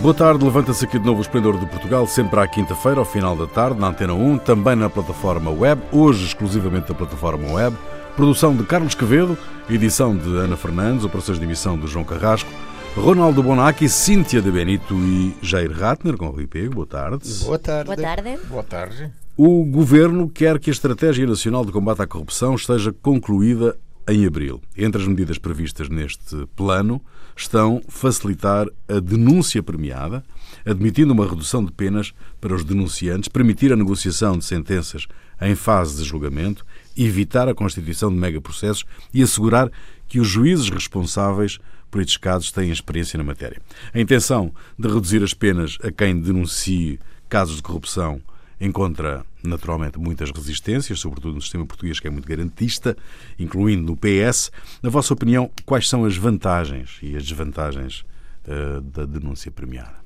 Boa 0.00 0.14
tarde, 0.14 0.44
levanta-se 0.44 0.84
aqui 0.84 0.96
de 0.96 1.04
novo 1.04 1.18
o 1.18 1.22
Esplendor 1.22 1.58
de 1.58 1.66
Portugal, 1.66 2.06
sempre 2.06 2.38
à 2.38 2.46
quinta-feira, 2.46 3.00
ao 3.00 3.04
final 3.04 3.34
da 3.34 3.48
tarde, 3.48 3.80
na 3.80 3.88
Antena 3.88 4.14
1, 4.14 4.38
também 4.38 4.76
na 4.76 4.88
plataforma 4.88 5.50
web, 5.50 5.82
hoje 5.90 6.24
exclusivamente 6.24 6.88
na 6.88 6.94
plataforma 6.94 7.52
web. 7.52 7.76
Produção 8.14 8.54
de 8.54 8.62
Carlos 8.62 8.94
Quevedo, 8.94 9.36
edição 9.68 10.16
de 10.16 10.28
Ana 10.36 10.56
Fernandes, 10.56 11.04
operações 11.04 11.38
de 11.38 11.44
emissão 11.44 11.76
de 11.76 11.88
João 11.88 12.04
Carrasco, 12.04 12.48
Ronaldo 12.96 13.42
Bonacci, 13.42 13.88
Cíntia 13.88 14.40
de 14.40 14.50
Benito 14.52 14.94
e 14.94 15.36
Jair 15.42 15.72
Ratner, 15.72 16.16
com 16.16 16.28
Rui 16.28 16.46
Pego. 16.46 16.76
Boa 16.76 16.86
tarde. 16.86 17.28
Boa 17.44 17.58
tarde. 17.58 17.86
Boa 17.86 17.96
tarde. 17.96 18.38
Boa 18.48 18.62
tarde. 18.62 19.10
O 19.36 19.64
Governo 19.64 20.28
quer 20.28 20.60
que 20.60 20.70
a 20.70 20.72
Estratégia 20.72 21.26
Nacional 21.26 21.64
de 21.64 21.72
Combate 21.72 22.02
à 22.02 22.06
Corrupção 22.06 22.54
esteja 22.54 22.92
concluída 23.02 23.76
em 24.08 24.26
abril. 24.26 24.60
Entre 24.76 25.00
as 25.00 25.06
medidas 25.06 25.38
previstas 25.38 25.88
neste 25.88 26.46
plano 26.56 27.00
estão 27.36 27.82
facilitar 27.88 28.66
a 28.88 28.98
denúncia 28.98 29.62
premiada, 29.62 30.24
admitindo 30.64 31.12
uma 31.12 31.28
redução 31.28 31.64
de 31.64 31.70
penas 31.70 32.12
para 32.40 32.54
os 32.54 32.64
denunciantes, 32.64 33.28
permitir 33.28 33.72
a 33.72 33.76
negociação 33.76 34.36
de 34.36 34.44
sentenças 34.44 35.06
em 35.40 35.54
fase 35.54 35.96
de 35.98 36.04
julgamento, 36.04 36.66
evitar 36.96 37.48
a 37.48 37.54
constituição 37.54 38.10
de 38.10 38.16
megaprocessos 38.16 38.84
e 39.12 39.22
assegurar 39.22 39.70
que 40.08 40.18
os 40.18 40.26
juízes 40.26 40.70
responsáveis 40.70 41.58
por 41.90 42.00
estes 42.00 42.16
casos 42.16 42.50
têm 42.50 42.70
experiência 42.70 43.16
na 43.18 43.24
matéria. 43.24 43.60
A 43.94 44.00
intenção 44.00 44.52
de 44.78 44.88
reduzir 44.88 45.22
as 45.22 45.34
penas 45.34 45.78
a 45.82 45.90
quem 45.92 46.20
denuncie 46.20 46.98
casos 47.28 47.56
de 47.56 47.62
corrupção 47.62 48.20
encontra 48.60 49.24
naturalmente 49.42 49.98
muitas 49.98 50.30
resistências, 50.30 51.00
sobretudo 51.00 51.34
no 51.34 51.42
sistema 51.42 51.64
português 51.64 52.00
que 52.00 52.08
é 52.08 52.10
muito 52.10 52.28
garantista, 52.28 52.96
incluindo 53.38 53.82
no 53.82 53.96
PS. 53.96 54.50
Na 54.82 54.90
vossa 54.90 55.14
opinião, 55.14 55.50
quais 55.64 55.88
são 55.88 56.04
as 56.04 56.16
vantagens 56.16 56.98
e 57.02 57.16
as 57.16 57.22
desvantagens 57.24 58.04
uh, 58.46 58.80
da 58.80 59.04
denúncia 59.04 59.50
premiada? 59.50 59.98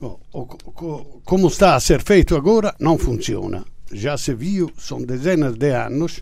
Bom, 0.00 0.20
como 1.24 1.48
está 1.48 1.74
a 1.74 1.80
ser 1.80 2.02
feito 2.02 2.36
agora, 2.36 2.74
não 2.78 2.96
funciona. 2.96 3.64
Já 3.92 4.16
se 4.16 4.34
viu, 4.34 4.70
são 4.78 5.02
dezenas 5.02 5.56
de 5.56 5.72
anos 5.72 6.20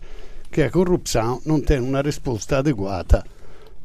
que 0.51 0.61
a 0.61 0.71
corrupção 0.71 1.41
não 1.45 1.61
tem 1.61 1.79
uma 1.79 2.01
resposta 2.01 2.57
adequada 2.57 3.23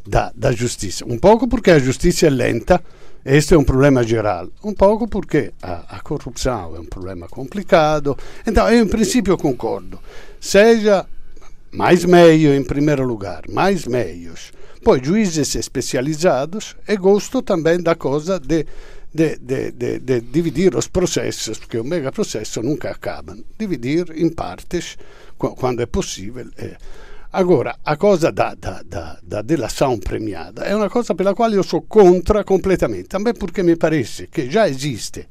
da, 0.06 0.32
da 0.34 0.52
giustizia. 0.52 1.06
Um 1.06 1.18
pouco 1.18 1.48
porque 1.48 1.70
a 1.70 1.78
giustizia 1.78 2.28
é 2.28 2.30
lenta, 2.30 2.82
este 3.24 3.54
é 3.54 3.58
um 3.58 3.64
problema 3.64 4.02
geral, 4.02 4.48
um 4.64 4.74
pouco 4.74 5.06
porque 5.06 5.52
a, 5.62 6.00
corrupção 6.00 6.74
é 6.74 6.80
um 6.80 6.84
problema 6.84 7.28
complicado. 7.28 8.16
Então, 8.46 8.68
eu 8.68 8.84
em 8.84 8.88
princípio 8.88 9.36
concordo. 9.38 10.00
Seja 10.40 11.06
mais 11.70 12.04
meio 12.04 12.52
em 12.52 12.64
primeiro 12.64 13.06
lugar, 13.06 13.42
mais 13.48 13.86
meios. 13.86 14.52
Poi 14.82 15.02
juízes 15.02 15.54
especializados 15.54 16.76
e 16.88 16.96
gosto 16.96 17.40
também 17.40 17.80
da 17.80 17.94
coisa 17.94 18.40
de, 18.40 18.66
de, 19.14 19.38
de, 19.38 19.70
de, 19.70 19.98
de 20.00 20.20
dividir 20.20 20.74
os 20.74 20.88
processos, 20.88 21.58
porque 21.58 21.78
o 21.78 21.84
mega 21.84 22.10
processo 22.10 22.60
nunca 22.60 22.90
acaba. 22.90 23.38
Dividir 23.56 24.06
em 24.16 24.28
partes 24.28 24.98
quando 25.38 25.80
é 25.80 25.86
possível. 25.86 26.48
Eh. 26.58 26.76
Agora, 27.34 27.78
a 27.82 27.96
cosa 27.96 28.30
da, 28.30 28.54
da, 28.58 28.82
da, 28.84 29.18
da 29.22 29.40
delação 29.40 29.98
premiada 29.98 30.64
è 30.64 30.74
una 30.74 30.90
cosa 30.90 31.14
per 31.14 31.24
la 31.24 31.32
quale 31.32 31.54
io 31.54 31.62
sono 31.62 31.84
contra 31.88 32.44
completamente, 32.44 33.08
também 33.08 33.32
porque 33.34 33.62
mi 33.62 33.74
pare 33.74 34.06
che 34.28 34.48
già 34.48 34.66
esiste 34.66 35.28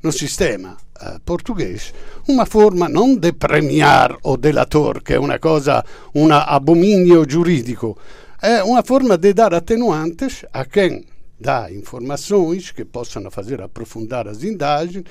no 0.00 0.10
sistema 0.10 0.76
eh, 1.00 1.20
português 1.22 1.92
uma 2.26 2.46
forma 2.46 2.88
non 2.88 3.20
de 3.20 3.32
premiar 3.32 4.16
o 4.22 4.36
delator, 4.36 5.02
che 5.02 5.14
è 5.14 5.18
una 5.18 5.38
cosa, 5.38 5.84
un 6.14 6.32
abominio 6.32 7.24
giuridico, 7.24 7.96
è 8.40 8.58
una 8.58 8.82
forma 8.82 9.14
de 9.14 9.32
dar 9.32 9.52
atenuantes 9.52 10.44
a 10.50 10.64
quem 10.64 11.04
dá 11.36 11.70
informações 11.70 12.72
que 12.72 12.84
possano 12.84 13.30
fazer 13.30 13.60
aprofundar 13.60 14.26
as 14.26 14.42
indagini, 14.42 15.04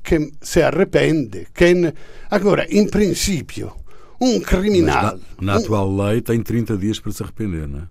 che 0.00 0.32
se 0.40 0.62
arrepende, 0.62 1.48
quem... 1.52 1.92
Agora, 2.28 2.64
in 2.68 2.88
principio, 2.88 3.81
um 4.22 4.40
criminal. 4.40 5.18
Na, 5.40 5.54
na, 5.54 5.58
atual 5.58 5.88
um... 5.88 6.04
lei 6.04 6.20
tem 6.20 6.40
30 6.40 6.76
dias 6.76 7.00
para 7.00 7.12
se 7.12 7.22
arrepender, 7.22 7.66
não 7.66 7.80
é? 7.80 7.82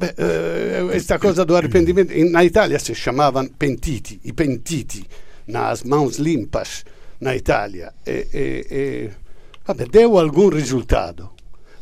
Eh, 0.00 0.88
esta 0.92 1.18
cosa 1.18 1.44
do 1.44 1.56
arrependimento, 1.56 2.12
na 2.30 2.44
Itália 2.44 2.78
se 2.78 2.94
chamavam 2.94 3.48
pentiti, 3.48 4.20
i 4.24 4.32
pentiti, 4.32 5.04
nas 5.46 5.82
mãos 5.82 6.18
limpas 6.18 6.84
na 7.20 7.34
Itália. 7.34 7.92
E, 8.06 8.28
e, 8.32 8.66
e, 8.70 9.10
vabbè, 9.66 9.86
deu 9.86 10.18
algum 10.18 10.48
resultado. 10.48 11.32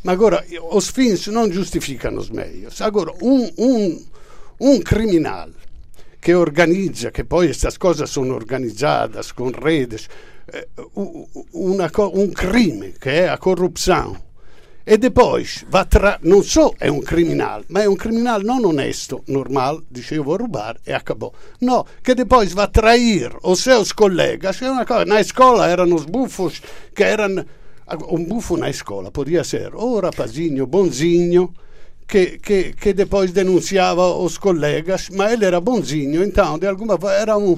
Ma 0.02 0.12
agora, 0.12 0.42
os 0.72 0.90
fins 0.90 1.26
non 1.26 1.50
giustificano 1.50 2.20
os 2.20 2.30
meios. 2.30 2.80
Agora, 2.80 3.12
un, 3.20 3.50
un, 3.56 4.02
un 4.58 4.82
criminal 4.82 5.52
che 6.18 6.32
organizza, 6.34 7.10
che 7.10 7.24
poi 7.24 7.46
queste 7.46 7.70
cose 7.78 8.06
sono 8.06 8.34
organizzate 8.34 9.20
con 9.34 9.52
redes, 9.52 10.06
una, 11.52 11.90
un 11.94 12.32
crime 12.32 12.92
che 12.98 13.24
è 13.24 13.26
a 13.26 13.38
corruzione 13.38 14.28
e 14.82 14.98
depois 14.98 15.66
va 15.68 15.84
tra, 15.84 16.18
non 16.22 16.42
so 16.42 16.74
è 16.76 16.88
un 16.88 17.02
criminale, 17.02 17.64
ma 17.68 17.82
è 17.82 17.86
un 17.86 17.96
criminale 17.96 18.42
non 18.42 18.64
onesto, 18.64 19.22
normale, 19.26 19.82
dice 19.86 20.14
io 20.14 20.22
voglio 20.22 20.38
rubare 20.38 20.80
e 20.82 20.92
accabò. 20.92 21.30
No, 21.60 21.86
che 22.00 22.14
depois 22.14 22.54
va 22.54 22.64
a 22.64 22.68
trair 22.68 23.36
os 23.42 23.60
seus 23.60 23.92
colegas, 23.94 24.60
è 24.60 24.68
una 24.68 24.84
cosa, 24.84 25.04
na 25.04 25.22
scuola 25.22 25.68
erano 25.68 25.96
sbuffos 25.96 26.60
che 26.92 27.06
erano, 27.06 27.44
un 28.08 28.26
buffo 28.26 28.56
na 28.56 28.72
scuola 28.72 29.10
podia 29.10 29.40
essere 29.40 29.70
o 29.74 30.00
rapazinho, 30.00 30.66
bonzinho, 30.66 31.52
che, 32.04 32.38
che, 32.40 32.74
che 32.76 32.92
depois 32.92 33.30
denunciava 33.30 34.06
os 34.06 34.38
colegas, 34.38 35.10
ma 35.10 35.30
ele 35.30 35.44
era 35.44 35.60
bonzinho, 35.60 36.24
então 36.24 36.58
de 36.58 36.66
alguma 36.66 36.98
era 37.12 37.36
um 37.36 37.56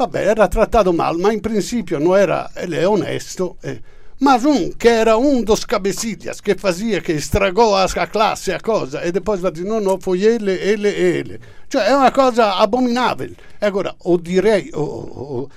Vabbè, 0.00 0.28
era 0.28 0.48
trattato 0.48 0.94
male, 0.94 1.20
ma 1.20 1.30
in 1.30 1.40
principio 1.40 1.98
non 1.98 2.16
era, 2.16 2.50
ele 2.54 2.78
è 2.78 2.88
onesto. 2.88 3.58
Eh. 3.60 3.82
Ma 4.20 4.40
un 4.42 4.74
che 4.78 4.88
era 4.88 5.16
un 5.16 5.44
dos 5.44 5.66
cabecillas 5.66 6.40
che 6.40 6.54
fazia, 6.54 7.00
che 7.00 7.20
stragò 7.20 7.76
a, 7.76 7.82
a 7.82 8.06
classe, 8.06 8.54
a 8.54 8.60
cosa, 8.62 9.02
e 9.02 9.12
poi 9.20 9.38
va 9.38 9.48
a 9.48 9.50
dire 9.50 9.68
no, 9.68 9.78
no, 9.78 9.98
foi 10.00 10.24
ele, 10.24 10.58
ele, 10.58 10.96
ele. 10.96 11.40
Cioè 11.68 11.84
è 11.84 11.94
una 11.94 12.10
cosa 12.12 12.56
abominabile. 12.56 13.34
E 13.58 13.66
allora, 13.66 13.94
o 13.98 14.16
direi 14.16 14.70
o, 14.72 14.80
o, 14.80 15.48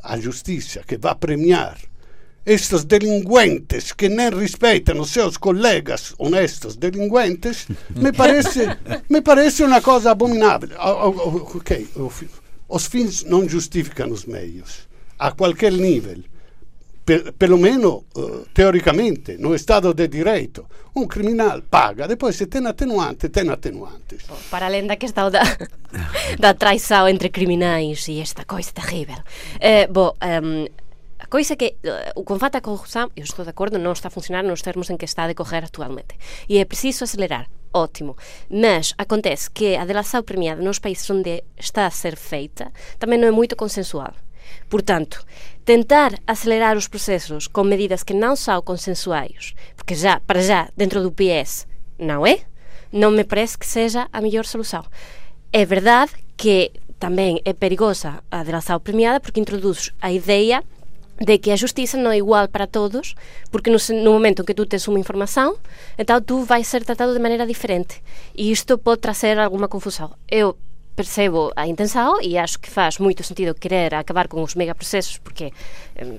a 0.00 0.18
giustizia 0.18 0.80
che 0.86 0.96
va 0.96 1.10
a 1.10 1.16
premiare 1.16 1.90
estos 2.46 2.84
delincuentes 2.84 3.92
que 3.92 4.08
nem 4.08 4.30
respeitam 4.30 5.04
seus 5.04 5.36
colegas 5.36 6.14
honestos 6.18 6.76
delinquentes, 6.76 7.66
me 7.94 8.10
parece, 8.10 8.74
me 9.10 9.20
parece 9.20 9.62
uma 9.64 9.82
coisa 9.82 10.12
abominável. 10.12 10.70
Ok, 10.78 11.88
os 12.72 12.88
fins 12.88 13.28
non 13.28 13.44
giustificano 13.48 14.16
os 14.16 14.24
meios, 14.24 14.88
a 15.20 15.36
qualquer 15.36 15.76
nível. 15.76 16.24
Per, 17.04 17.34
perlomeno 17.34 18.06
uh, 18.14 18.46
teoricamente, 18.54 19.36
no 19.36 19.54
Estado 19.54 19.92
de 19.92 20.06
Direito, 20.08 20.70
un 20.94 21.10
criminal 21.10 21.60
paga, 21.68 22.06
depois 22.06 22.36
se 22.36 22.46
tem 22.46 22.64
atenuante, 22.64 23.28
tem 23.28 23.50
atenuante. 23.50 24.16
Oh, 24.30 24.38
para 24.48 24.66
além 24.66 24.86
da 24.86 24.96
questão 24.96 25.28
da, 25.28 25.42
da 26.38 26.54
traição 26.54 27.08
entre 27.08 27.28
criminais 27.28 28.06
e 28.06 28.20
esta 28.20 28.44
coisa 28.46 28.70
terrível. 28.72 29.18
Eh, 29.58 29.88
bom, 29.88 30.14
um, 30.22 30.64
a 31.18 31.26
coisa 31.26 31.56
que 31.56 31.74
uh, 31.84 32.20
o 32.20 32.22
combate 32.22 32.56
à 32.56 32.60
corrupção, 32.60 33.10
eu 33.16 33.24
estou 33.24 33.44
de 33.44 33.50
acordo, 33.50 33.78
não 33.78 33.92
está 33.92 34.06
a 34.06 34.10
funcionar 34.10 34.44
nos 34.44 34.62
termos 34.62 34.88
em 34.88 34.96
que 34.96 35.04
está 35.04 35.24
a 35.24 35.26
decorrer 35.26 35.64
atualmente. 35.64 36.14
E 36.48 36.58
é 36.58 36.64
preciso 36.64 37.02
acelerar 37.02 37.50
ótimo. 37.72 38.16
Mas 38.50 38.94
acontece 38.98 39.50
que 39.50 39.76
a 39.76 39.84
delação 39.84 40.22
premiada 40.22 40.62
nos 40.62 40.78
países 40.78 41.08
onde 41.10 41.42
está 41.58 41.86
a 41.86 41.90
ser 41.90 42.16
feita 42.16 42.72
também 42.98 43.18
não 43.18 43.28
é 43.28 43.30
muito 43.30 43.56
consensual. 43.56 44.12
Portanto, 44.68 45.24
tentar 45.64 46.14
acelerar 46.26 46.76
os 46.76 46.88
processos 46.88 47.46
com 47.46 47.64
medidas 47.64 48.02
que 48.02 48.14
não 48.14 48.34
são 48.34 48.60
consensuais, 48.62 49.54
porque 49.76 49.94
já, 49.94 50.20
para 50.20 50.42
já, 50.42 50.68
dentro 50.76 51.02
do 51.02 51.12
PS, 51.12 51.66
não 51.98 52.26
é, 52.26 52.40
não 52.92 53.10
me 53.10 53.24
parece 53.24 53.56
que 53.56 53.66
seja 53.66 54.08
a 54.12 54.20
melhor 54.20 54.44
solução. 54.44 54.84
É 55.52 55.64
verdade 55.64 56.12
que 56.36 56.72
também 56.98 57.40
é 57.44 57.52
perigosa 57.52 58.22
a 58.30 58.44
delação 58.44 58.78
premiada 58.78 59.20
porque 59.20 59.40
introduz 59.40 59.92
a 60.00 60.12
ideia 60.12 60.62
de 61.22 61.38
que 61.38 61.50
a 61.50 61.56
justiça 61.56 61.96
não 61.96 62.10
é 62.10 62.18
igual 62.18 62.48
para 62.48 62.66
todos, 62.66 63.14
porque 63.50 63.70
no, 63.70 63.78
no, 64.02 64.12
momento 64.12 64.42
em 64.42 64.44
que 64.44 64.54
tu 64.54 64.66
tens 64.66 64.86
uma 64.88 64.98
informação, 64.98 65.56
então 65.96 66.20
tu 66.20 66.42
vais 66.44 66.66
ser 66.66 66.84
tratado 66.84 67.12
de 67.12 67.18
maneira 67.18 67.46
diferente. 67.46 68.02
E 68.34 68.50
isto 68.50 68.76
pode 68.76 69.00
trazer 69.00 69.38
alguma 69.38 69.68
confusão. 69.68 70.10
Eu 70.28 70.56
percebo 70.96 71.52
a 71.56 71.66
intenção 71.66 72.20
e 72.20 72.36
acho 72.36 72.58
que 72.58 72.68
faz 72.68 72.98
muito 72.98 73.22
sentido 73.22 73.54
querer 73.54 73.94
acabar 73.94 74.28
com 74.28 74.42
os 74.42 74.54
megaprocessos, 74.54 75.18
porque 75.18 75.52
eh, 75.96 76.18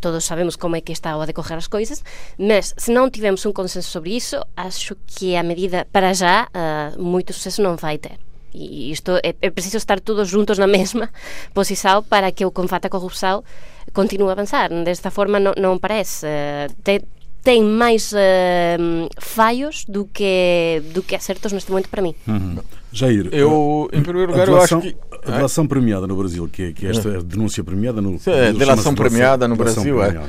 todos 0.00 0.24
sabemos 0.24 0.56
como 0.56 0.76
é 0.76 0.80
que 0.80 0.92
está 0.92 1.12
a 1.14 1.26
decorrer 1.26 1.58
as 1.58 1.66
coisas, 1.66 2.02
mas 2.38 2.72
se 2.76 2.92
não 2.92 3.10
tivermos 3.10 3.44
um 3.44 3.52
consenso 3.52 3.90
sobre 3.90 4.16
isso, 4.16 4.36
acho 4.56 4.96
que 5.06 5.36
a 5.36 5.42
medida, 5.42 5.86
para 5.92 6.12
já, 6.12 6.46
uh, 6.46 7.02
muito 7.02 7.32
sucesso 7.32 7.62
não 7.62 7.76
vai 7.76 7.98
ter. 7.98 8.18
E 8.52 8.90
isto 8.90 9.12
é, 9.22 9.34
é 9.40 9.50
preciso 9.50 9.76
estar 9.76 10.00
todos 10.00 10.28
juntos 10.28 10.58
na 10.58 10.66
mesma 10.68 11.08
posição 11.54 12.02
para 12.02 12.30
que 12.32 12.44
o 12.44 12.50
combate 12.50 12.86
à 12.86 12.90
corrupção 12.90 13.44
continue 13.92 14.28
a 14.28 14.32
avançar. 14.32 14.68
Desta 14.84 15.10
forma, 15.10 15.38
não, 15.38 15.52
não 15.56 15.78
parece. 15.78 16.26
Uh, 16.26 17.20
tem 17.42 17.64
mais 17.64 18.12
uh, 18.12 19.08
falhos 19.18 19.84
do 19.86 20.04
que, 20.04 20.82
do 20.92 21.02
que 21.02 21.14
acertos 21.14 21.52
neste 21.52 21.70
momento 21.70 21.88
para 21.88 22.02
mim. 22.02 22.14
Uhum. 22.26 22.58
Jair, 22.92 23.28
eu, 23.32 23.88
em 23.92 24.02
primeiro 24.02 24.32
lugar, 24.32 24.48
eu 24.48 24.60
acho 24.60 24.80
que. 24.80 24.96
A 25.26 25.32
delação 25.32 25.66
premiada 25.66 26.06
no 26.06 26.16
Brasil, 26.16 26.48
que 26.50 26.62
é, 26.62 26.72
que 26.72 26.86
é 26.86 26.90
esta 26.90 27.22
denúncia 27.22 27.62
premiada 27.62 28.00
no. 28.00 28.18
É, 28.26 28.52
delação 28.52 28.94
premiada 28.94 29.46
no 29.46 29.56
Brasil, 29.56 30.02
é. 30.02 30.20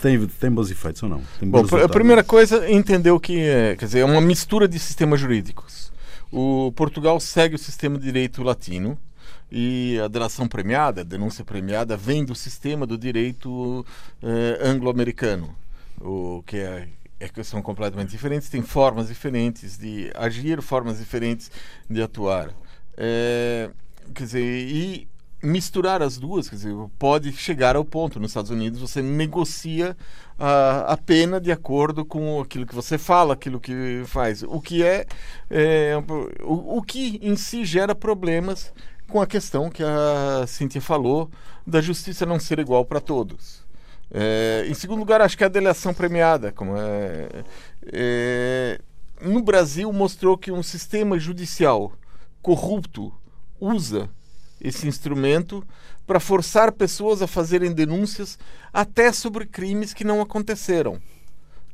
Tem, 0.00 0.26
tem 0.26 0.50
bons 0.50 0.70
efeitos 0.70 1.02
ou 1.04 1.08
não? 1.08 1.22
Bom, 1.42 1.64
a 1.82 1.88
primeira 1.88 2.24
coisa 2.24 2.64
é 2.64 2.72
entender 2.72 3.12
o 3.12 3.20
que 3.20 3.38
é, 3.38 3.76
quer 3.76 3.84
dizer, 3.84 4.00
é 4.00 4.04
uma 4.04 4.20
mistura 4.20 4.66
de 4.66 4.78
sistemas 4.78 5.20
jurídicos. 5.20 5.92
O 6.36 6.72
Portugal 6.72 7.20
segue 7.20 7.54
o 7.54 7.58
sistema 7.58 7.96
de 7.96 8.06
direito 8.06 8.42
latino, 8.42 8.98
e 9.52 10.00
a 10.04 10.08
delação 10.08 10.48
premiada, 10.48 11.02
a 11.02 11.04
denúncia 11.04 11.44
premiada, 11.44 11.96
vem 11.96 12.24
do 12.24 12.34
sistema 12.34 12.84
do 12.84 12.98
direito 12.98 13.86
eh, 14.20 14.58
anglo-americano, 14.60 15.56
o 16.00 16.42
que 16.44 16.56
é, 16.56 16.88
é 17.20 17.28
que 17.28 17.44
são 17.44 17.62
completamente 17.62 18.10
diferentes, 18.10 18.48
tem 18.48 18.62
formas 18.62 19.06
diferentes 19.06 19.78
de 19.78 20.10
agir, 20.12 20.60
formas 20.60 20.98
diferentes 20.98 21.52
de 21.88 22.02
atuar. 22.02 22.50
É, 22.96 23.70
quer 24.12 24.24
dizer, 24.24 24.42
e 24.42 25.06
misturar 25.44 26.02
as 26.02 26.16
duas, 26.16 26.48
quer 26.48 26.56
dizer, 26.56 26.74
pode 26.98 27.32
chegar 27.32 27.76
ao 27.76 27.84
ponto. 27.84 28.18
Nos 28.18 28.30
Estados 28.30 28.50
Unidos 28.50 28.80
você 28.80 29.02
negocia 29.02 29.96
a, 30.38 30.92
a 30.92 30.96
pena 30.96 31.40
de 31.40 31.52
acordo 31.52 32.04
com 32.04 32.40
aquilo 32.40 32.66
que 32.66 32.74
você 32.74 32.96
fala, 32.96 33.34
aquilo 33.34 33.60
que 33.60 34.02
faz. 34.06 34.42
O 34.42 34.60
que 34.60 34.82
é, 34.82 35.06
é 35.50 35.94
o, 36.42 36.78
o 36.78 36.82
que 36.82 37.20
em 37.22 37.36
si 37.36 37.64
gera 37.64 37.94
problemas 37.94 38.72
com 39.08 39.20
a 39.20 39.26
questão 39.26 39.70
que 39.70 39.82
a 39.82 40.46
Cíntia 40.46 40.80
falou 40.80 41.30
da 41.66 41.80
justiça 41.80 42.24
não 42.24 42.40
ser 42.40 42.58
igual 42.58 42.84
para 42.84 43.00
todos. 43.00 43.62
É, 44.10 44.64
em 44.68 44.74
segundo 44.74 45.00
lugar, 45.00 45.20
acho 45.20 45.36
que 45.36 45.44
a 45.44 45.48
delação 45.48 45.92
premiada, 45.92 46.52
como 46.52 46.76
é, 46.76 47.28
é, 47.92 48.80
no 49.20 49.42
Brasil 49.42 49.92
mostrou 49.92 50.38
que 50.38 50.52
um 50.52 50.62
sistema 50.62 51.18
judicial 51.18 51.92
corrupto 52.40 53.12
usa 53.60 54.08
esse 54.64 54.88
instrumento 54.88 55.62
para 56.06 56.18
forçar 56.18 56.72
pessoas 56.72 57.22
a 57.22 57.26
fazerem 57.26 57.72
denúncias 57.72 58.38
até 58.72 59.12
sobre 59.12 59.46
crimes 59.46 59.94
que 59.94 60.02
não 60.02 60.20
aconteceram. 60.20 60.98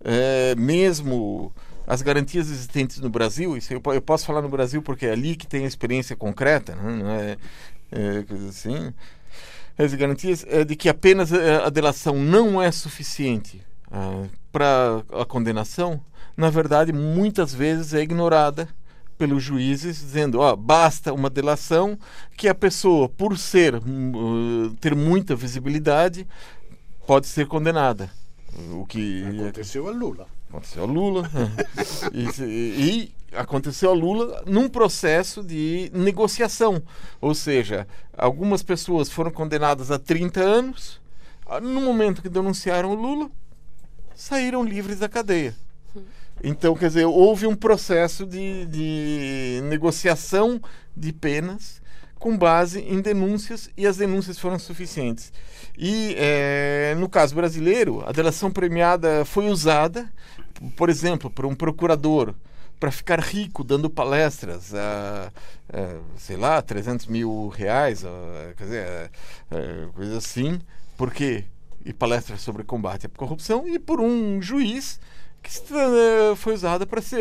É, 0.05 0.55
mesmo 0.57 1.53
as 1.87 2.03
garantias 2.03 2.51
existentes 2.51 2.99
no 2.99 3.09
Brasil, 3.09 3.57
isso 3.57 3.73
eu, 3.73 3.81
eu, 3.87 4.03
posso 4.03 4.27
falar 4.27 4.43
no 4.43 4.49
Brasil 4.49 4.83
porque 4.83 5.07
é 5.07 5.13
ali 5.13 5.37
que 5.37 5.47
tem 5.47 5.65
a 5.65 5.69
experiência 5.69 6.15
concreta, 6.17 6.75
né? 6.75 7.37
é, 7.93 7.99
é 7.99 8.49
assim 8.49 8.93
as 9.85 9.95
garantias 9.95 10.45
é 10.49 10.65
de 10.65 10.77
que 10.77 10.89
apenas 10.89 11.33
eh, 11.33 11.57
a 11.65 11.71
delação 11.71 12.15
não 12.17 12.61
é 12.61 12.71
suficiente 12.71 13.63
ah, 13.91 14.25
para 14.53 15.03
a 15.21 15.25
condenação, 15.25 16.01
na 16.37 16.51
verdade, 16.51 16.93
muitas 16.93 17.55
vezes 17.55 17.95
é 17.95 18.01
ignorada 18.01 18.69
pelos 19.21 19.43
juízes, 19.43 19.99
dizendo, 19.99 20.41
ó, 20.41 20.57
basta 20.57 21.13
uma 21.13 21.29
delação 21.29 21.99
que 22.39 22.49
a 22.49 22.55
pessoa, 22.55 23.07
por 23.07 23.37
ser 23.37 23.75
uh, 23.75 24.75
ter 24.81 24.95
muita 24.95 25.37
visibilidade, 25.37 26.27
pode 27.07 27.27
ser 27.27 27.47
condenada. 27.47 28.11
O 28.73 28.87
que 28.87 29.23
aconteceu 29.27 29.89
a 29.89 29.91
Lula. 29.91 30.27
Aconteceu 30.49 30.85
a 30.85 30.87
Lula. 30.87 31.31
e, 32.15 32.45
e 32.49 33.15
aconteceu 33.37 33.91
a 33.91 33.95
Lula 33.95 34.43
num 34.47 34.71
processo 34.71 35.45
de 35.45 35.91
negociação. 35.93 36.83
Ou 37.21 37.35
seja, 37.35 37.87
algumas 38.17 38.63
pessoas 38.63 39.11
foram 39.11 39.31
condenadas 39.31 39.91
a 39.91 39.99
30 39.99 40.41
anos, 40.41 40.99
no 41.61 41.83
momento 41.83 42.23
que 42.23 42.29
denunciaram 42.31 42.93
o 42.93 42.95
Lula, 42.95 43.31
saíram 44.15 44.65
livres 44.65 44.99
da 44.99 45.11
cadeia. 45.11 45.55
Então, 46.43 46.75
quer 46.75 46.89
dizer, 46.89 47.05
houve 47.05 47.47
um 47.47 47.55
processo 47.55 48.27
de, 48.27 48.67
de 48.67 49.61
negociação 49.65 50.61
de 50.97 51.13
penas 51.13 51.81
com 52.19 52.37
base 52.37 52.81
em 52.81 53.01
denúncias 53.01 53.71
e 53.77 53.87
as 53.87 53.97
denúncias 53.97 54.39
foram 54.39 54.59
suficientes. 54.59 55.33
E 55.77 56.15
é, 56.19 56.95
no 56.99 57.09
caso 57.09 57.35
brasileiro, 57.35 58.03
a 58.07 58.13
delação 58.13 58.51
premiada 58.51 59.25
foi 59.25 59.49
usada, 59.49 60.11
por 60.77 60.91
exemplo, 60.91 61.31
por 61.31 61.47
um 61.47 61.55
procurador 61.55 62.35
para 62.79 62.91
ficar 62.91 63.21
rico 63.21 63.63
dando 63.63 63.91
palestras 63.91 64.75
a, 64.75 65.33
a, 65.71 66.01
sei 66.17 66.37
lá, 66.37 66.61
300 66.61 67.07
mil 67.07 67.49
reais, 67.49 68.05
a, 68.05 68.55
quer 68.57 68.65
dizer, 68.65 69.11
a, 69.51 69.93
coisa 69.93 70.19
assim, 70.19 70.61
porque 70.97 71.45
e 71.85 71.93
palestras 71.93 72.43
sobre 72.43 72.63
combate 72.65 73.07
à 73.07 73.09
corrupção. 73.09 73.67
E 73.67 73.79
por 73.79 74.01
um 74.01 74.41
juiz 74.43 75.01
que 75.43 75.51
foi 76.37 76.55
usada 76.55 76.87
para 76.87 77.01
se, 77.01 77.17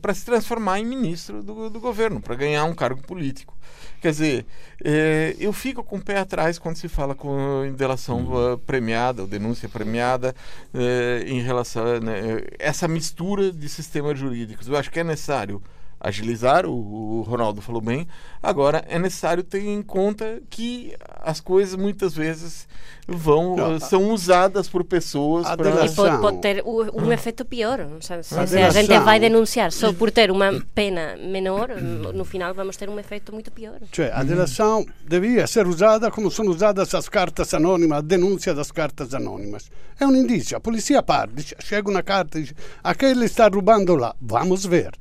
para 0.00 0.14
se 0.14 0.24
transformar 0.24 0.78
em 0.78 0.84
ministro 0.84 1.42
do, 1.42 1.70
do 1.70 1.80
governo, 1.80 2.20
para 2.20 2.34
ganhar 2.34 2.64
um 2.64 2.74
cargo 2.74 3.02
político. 3.02 3.56
Quer 4.00 4.12
dizer, 4.12 4.46
é, 4.84 5.34
eu 5.40 5.52
fico 5.52 5.82
com 5.82 5.96
o 5.96 6.00
pé 6.00 6.18
atrás 6.18 6.56
quando 6.58 6.76
se 6.76 6.88
fala 6.88 7.14
com 7.16 7.64
em 7.64 7.72
delação 7.72 8.20
uhum. 8.20 8.54
uh, 8.54 8.58
premiada, 8.58 9.22
ou 9.22 9.28
denúncia 9.28 9.68
premiada, 9.68 10.34
uh, 10.72 11.26
em 11.26 11.40
relação 11.40 11.84
a 11.84 12.00
né, 12.00 12.42
essa 12.60 12.86
mistura 12.86 13.50
de 13.50 13.68
sistemas 13.68 14.16
jurídicos. 14.16 14.68
Eu 14.68 14.76
acho 14.76 14.90
que 14.90 15.00
é 15.00 15.04
necessário 15.04 15.60
agilizar, 16.00 16.64
o, 16.66 17.18
o, 17.18 17.22
Ronaldo 17.22 17.60
falou 17.60 17.80
bem. 17.80 18.06
Agora, 18.42 18.84
é 18.88 18.98
necessário 18.98 19.42
ter 19.42 19.64
em 19.64 19.82
conta 19.82 20.40
que 20.48 20.94
as 21.20 21.40
coisas 21.40 21.74
muitas 21.74 22.14
vezes 22.14 22.68
vão 23.06 23.56
Não, 23.56 23.74
eh, 23.74 23.80
são 23.80 24.10
usadas 24.12 24.68
por 24.68 24.84
pessoas 24.84 25.46
para... 25.56 25.86
E 25.86 25.90
pode, 25.90 26.18
pode, 26.18 26.38
ter 26.38 26.62
um 26.64 27.12
efeito 27.12 27.44
pior. 27.44 27.80
Se, 28.00 28.22
se, 28.22 28.46
se 28.46 28.58
a 28.58 28.70
gente 28.70 28.98
vai 29.00 29.18
denunciar 29.18 29.72
só 29.72 29.92
por 29.92 30.10
ter 30.10 30.30
uma 30.30 30.52
pena 30.74 31.16
menor, 31.16 31.70
no 31.80 32.24
final 32.24 32.54
vamos 32.54 32.76
ter 32.76 32.88
um 32.88 32.98
efeito 32.98 33.32
muito 33.32 33.50
pior. 33.50 33.78
Cioè, 33.92 34.10
a 34.12 34.22
delação 34.22 34.86
devia 35.06 35.46
ser 35.46 35.66
usada 35.66 36.10
como 36.10 36.30
são 36.30 36.46
usadas 36.46 36.94
as 36.94 37.08
cartas 37.08 37.52
anônimas, 37.54 37.98
a 37.98 38.02
denúncia 38.02 38.54
das 38.54 38.70
cartas 38.70 39.14
anônimas. 39.14 39.70
É 39.98 40.06
um 40.06 40.14
indício. 40.14 40.56
A 40.56 40.60
polícia 40.60 41.02
parte, 41.02 41.56
chega 41.58 41.90
uma 41.90 42.02
carta 42.02 42.38
e 42.38 42.42
diz 42.42 42.54
aquele 42.84 43.24
está 43.24 43.48
roubando 43.48 43.96
lá, 43.96 44.14
vamos 44.20 44.64
ver 44.64 44.92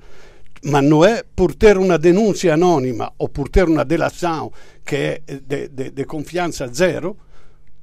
ma 0.64 0.82
non 0.82 1.06
è 1.06 1.24
por 1.34 1.56
ter 1.56 1.78
una 1.78 1.98
denuncia 1.98 2.54
anonima 2.54 3.12
o 3.18 3.28
por 3.30 3.50
ter 3.50 3.68
una 3.68 3.84
delação 3.84 4.50
che 4.84 5.22
è 5.26 5.40
de, 5.42 6.06
confianza 6.06 6.74
zero 6.74 7.16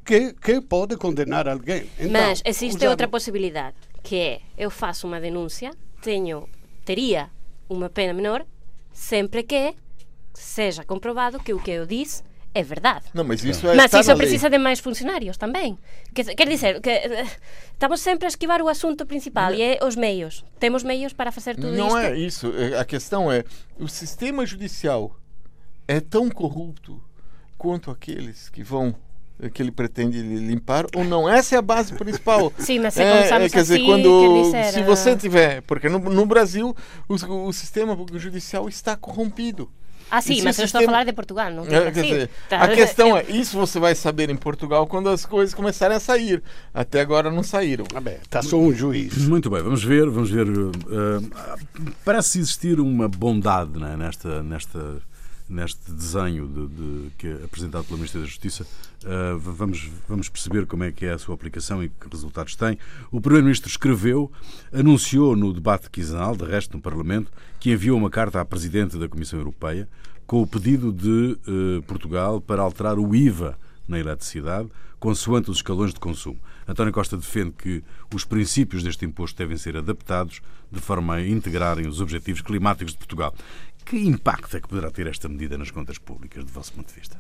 que, 0.05 0.35
que 0.35 0.61
pode 0.61 0.97
condenar 0.97 1.49
alguém. 1.49 1.89
Então, 1.99 2.11
Mas 2.11 2.43
existe 2.45 2.77
usando... 2.77 2.91
outra 2.91 3.09
possibilidade, 3.09 3.77
que 4.03 4.17
é 4.17 4.41
eu 4.57 4.71
faço 4.71 5.07
uma 5.07 5.21
denúncia, 5.21 5.71
tenho, 6.03 6.49
teria 6.85 7.31
uma 7.69 7.89
pena 7.89 8.13
menor, 8.13 8.45
sempre 8.93 9.43
que 9.43 9.75
seja 10.35 10.85
comprovado 10.85 11.39
que 11.39 11.55
o 11.55 11.59
que 11.59 11.71
eu 11.71 11.87
disse 11.87 12.23
é 12.55 12.63
verdade. 12.63 13.07
Não, 13.13 13.25
mas 13.25 13.45
isso 13.45 13.69
é 13.69 13.75
Mas 13.75 13.93
isso 13.93 14.17
precisa 14.17 14.49
de 14.49 14.59
máis 14.59 14.79
funcionarios 14.79 15.37
tamén. 15.37 15.77
Quer, 16.15 16.35
quer 16.39 16.49
dizer, 16.49 16.81
que 16.81 16.89
eh, 16.89 17.27
estamos 17.73 18.01
sempre 18.01 18.27
a 18.27 18.29
esquivar 18.31 18.63
o 18.63 18.69
assunto 18.69 19.05
principal 19.05 19.51
não. 19.51 19.59
e 19.59 19.63
é 19.63 19.79
os 19.83 19.97
meios. 19.97 20.45
Temos 20.61 20.85
meios 20.85 21.13
para 21.13 21.33
fazer 21.33 21.57
tudo 21.57 21.73
não 21.75 21.89
isto. 21.89 21.97
Não 21.97 21.99
é 21.99 22.17
isso. 22.17 22.47
É, 22.57 22.79
a 22.79 22.85
questão 22.85 23.31
é, 23.31 23.43
o 23.77 23.89
sistema 23.89 24.47
judicial 24.47 25.19
é 25.89 25.99
tão 25.99 26.31
corrupto 26.31 27.03
quanto 27.59 27.91
aqueles 27.91 28.49
que 28.49 28.63
vão 28.63 28.95
que 29.53 29.61
ele 29.61 29.73
pretende 29.73 30.23
limpar 30.23 30.87
ou 30.95 31.05
não 31.05 31.29
essa 31.29 31.57
é 31.57 31.59
a 31.59 31.63
base 31.63 31.93
principal 31.93 32.53
sim 32.57 32.79
mas 32.79 32.95
se 32.95 33.03
é, 33.03 33.27
é, 33.27 33.49
quer 33.49 33.63
dizer 33.63 33.75
assim, 33.75 33.85
quando 33.85 34.45
dizer, 34.45 34.73
se 34.73 34.83
você 34.85 35.17
tiver 35.17 35.61
porque 35.63 35.89
no, 35.89 35.99
no 35.99 36.25
Brasil 36.25 36.75
o, 37.09 37.15
o 37.49 37.53
sistema 37.53 37.99
judicial 38.15 38.69
está 38.69 38.97
corrompido 38.97 39.69
ah, 40.11 40.21
sim, 40.21 40.43
mas 40.43 40.59
eu 40.59 40.65
estou 40.65 40.81
a 40.81 40.85
falar 40.85 41.05
de 41.05 41.13
Portugal, 41.13 41.51
não 41.51 41.65
é, 41.65 41.91
quer 41.91 41.91
dizer, 41.91 42.31
tá. 42.49 42.63
A 42.63 42.69
questão 42.69 43.17
é, 43.17 43.25
isso 43.29 43.57
você 43.57 43.79
vai 43.79 43.95
saber 43.95 44.31
em 44.31 44.37
Portugal 44.37 44.87
quando 44.87 45.09
as 45.09 45.25
coisas 45.27 45.55
começarem 45.55 45.97
a 45.97 46.01
sair. 46.01 46.43
Até 46.73 47.01
agora 47.01 47.31
não 47.31 47.43
saíram. 47.43 47.85
Ah, 47.95 48.01
bem, 48.01 48.17
está 48.23 48.43
só 48.43 48.57
um 48.57 48.73
juiz. 48.73 49.17
Muito 49.27 49.51
bem, 49.51 49.63
vamos 49.63 49.83
ver, 49.83 50.09
vamos 50.09 50.31
ver. 50.31 50.49
Uh, 50.49 50.73
parece 52.05 52.39
existir 52.39 52.81
uma 52.81 53.09
bondade 53.09 53.79
né, 53.79 53.97
nesta, 53.97 54.43
nesta, 54.43 55.03
neste 55.49 55.93
desenho 55.93 56.49
de, 56.49 56.67
de, 56.69 57.11
que 57.19 57.27
é 57.27 57.45
apresentado 57.45 57.85
pelo 57.85 57.99
Ministério 57.99 58.27
da 58.27 58.31
Justiça. 58.31 58.67
Uh, 59.05 59.39
vamos, 59.39 59.91
vamos 60.09 60.29
perceber 60.29 60.67
como 60.67 60.85
é 60.85 60.93
que 60.93 61.05
é 61.05 61.13
a 61.13 61.19
sua 61.19 61.35
aplicação 61.35 61.83
e 61.83 61.89
que 61.89 62.09
resultados 62.11 62.57
tem. 62.57 62.79
O 63.11 63.21
Primeiro-Ministro 63.21 63.69
escreveu, 63.69 64.33
anunciou 64.73 65.37
no 65.37 65.53
debate 65.53 65.91
quinzenal, 65.91 66.35
de 66.37 66.45
resto 66.45 66.77
no 66.77 66.83
Parlamento, 66.83 67.31
que 67.61 67.71
enviou 67.73 67.99
uma 67.99 68.11
carta 68.11 68.41
à 68.41 68.45
Presidente 68.45 68.99
da 68.99 69.09
Comissão 69.09 69.39
Europeia 69.39 69.89
com 70.27 70.41
o 70.41 70.47
pedido 70.47 70.91
de 70.91 71.39
uh, 71.47 71.83
Portugal 71.83 72.41
para 72.41 72.63
alterar 72.63 72.99
o 72.99 73.15
IVA 73.15 73.59
na 73.87 73.99
eletricidade, 73.99 74.71
consoante 74.99 75.51
os 75.51 75.59
escalões 75.59 75.93
de 75.93 76.01
consumo. 76.01 76.39
António 76.67 76.93
Costa 76.93 77.17
defende 77.17 77.53
que 77.53 77.85
os 78.15 78.25
princípios 78.25 78.83
deste 78.83 79.05
imposto 79.05 79.37
devem 79.37 79.59
ser 79.59 79.77
adaptados 79.77 80.41
de 80.73 80.81
forma 80.81 81.17
a 81.17 81.27
integrarem 81.27 81.87
os 81.87 82.01
objetivos 82.01 82.41
climáticos 82.41 82.95
de 82.95 82.99
Portugal. 82.99 83.35
Que 83.85 83.99
impacto 83.99 84.57
é 84.57 84.61
que 84.61 84.69
poderá 84.69 84.91
ter 84.91 85.07
esta 85.07 85.29
medida 85.29 85.57
nas 85.59 85.71
contas 85.71 85.99
públicas, 85.99 86.45
do 86.45 86.51
vosso 86.51 86.73
ponto 86.73 86.89
de 86.89 86.99
vista? 87.01 87.19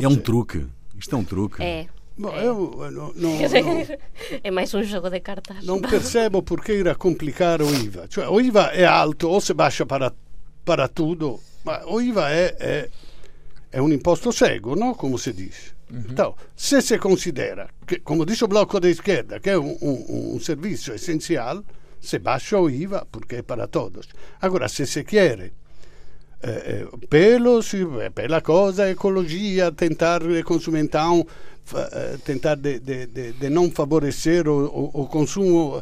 é 0.00 0.08
um 0.08 0.16
truque. 0.16 0.66
Isto 0.98 1.16
é 1.16 1.18
um 1.18 1.24
truque. 1.24 1.62
É. 1.62 1.86
Bom, 2.16 2.28
É. 2.36 2.44
eu 2.46 2.84
eh, 2.84 2.90
no- 2.90 3.12
no- 3.16 3.38
Quer 3.38 3.46
dizer, 3.48 3.62
no- 3.64 4.40
é 4.44 4.50
mais 4.50 4.72
um 4.74 4.82
jogo 4.82 5.08
de 5.08 5.20
cartas. 5.20 5.64
non 5.64 5.80
percebo 5.80 6.42
perché 6.42 6.74
ir 6.74 6.88
a 6.88 6.94
complicare 6.94 7.62
o 7.64 7.70
IVA. 7.72 8.06
Cioè, 8.08 8.28
o 8.28 8.38
IVA 8.40 8.70
è 8.72 8.82
alto 8.84 9.28
o 9.28 9.40
se 9.40 9.54
baixa 9.54 9.86
para, 9.86 10.12
para 10.62 10.88
tudo, 10.88 11.40
ma 11.64 11.80
o 11.86 12.00
IVA 12.00 12.30
è, 12.30 12.54
è, 12.56 12.90
è 13.70 13.78
un 13.78 13.92
imposto 13.92 14.30
cego, 14.30 14.74
no? 14.74 14.94
Come 14.94 15.16
si 15.16 15.32
dice. 15.32 15.72
Então, 15.90 16.34
se 16.54 16.80
si 16.80 16.96
considera, 16.98 17.68
che, 17.84 18.00
come 18.02 18.24
dice 18.24 18.44
il 18.44 18.50
blocco 18.50 18.78
di 18.78 18.92
schierda, 18.94 19.38
che 19.40 19.50
è 19.52 19.56
un, 19.56 19.74
un, 19.80 20.04
un 20.32 20.40
servizio 20.40 20.92
essenziale, 20.94 21.62
se 22.02 22.18
baixa 22.18 22.58
o 22.58 22.68
IVA 22.68 23.06
perché 23.08 23.38
è 23.38 23.42
para 23.42 23.68
todos. 23.68 24.08
Allora, 24.40 24.66
se 24.66 24.86
si 24.86 25.04
quiere 25.04 25.52
eh, 26.40 26.50
eh, 26.50 26.88
pelo 27.08 27.60
sì, 27.60 27.86
eh, 28.00 28.10
per 28.10 28.28
la 28.28 28.40
cosa 28.40 28.88
ecologia 28.88 29.70
tentare 29.70 30.38
il 30.38 30.42
consumentão 30.42 31.24
eh, 31.72 32.18
tentare 32.24 32.60
de, 32.60 32.80
de, 32.80 33.06
de, 33.12 33.34
de 33.38 33.48
non 33.48 33.70
favorecer 33.70 34.48
o, 34.48 34.64
o, 34.64 34.90
o 34.92 35.06
consumo 35.06 35.80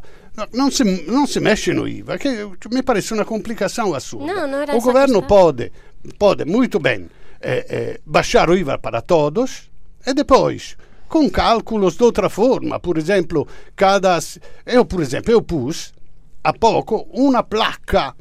non, 0.52 0.70
si, 0.70 1.04
non 1.06 1.26
si 1.26 1.40
mexe 1.40 1.72
no 1.72 1.86
IVA 1.86 2.18
che 2.18 2.46
mi 2.68 2.82
pare 2.82 3.02
una 3.10 3.24
complicação 3.24 3.88
no 3.88 4.26
era 4.28 4.74
o 4.74 4.80
governo 4.80 5.24
pode 5.24 5.72
pode 6.18 6.44
muito 6.44 6.78
bem 6.78 7.08
eh, 7.40 7.64
eh, 7.66 8.00
baixar 8.04 8.50
o 8.50 8.54
IVA 8.54 8.78
para 8.78 9.00
todos 9.00 9.70
e 10.04 10.12
depois 10.12 10.76
com 11.08 11.30
cálculos 11.30 11.96
de 11.96 12.04
outra 12.04 12.28
forma 12.28 12.78
por 12.78 12.98
exemplo 12.98 13.48
cada 13.74 14.18
eu 14.66 14.84
por 14.84 15.00
exemplo 15.00 15.32
eu 15.32 15.40
pus 15.40 15.94
há 16.42 16.52
pouco 16.52 17.06
uma 17.12 17.42
placa 17.42 18.14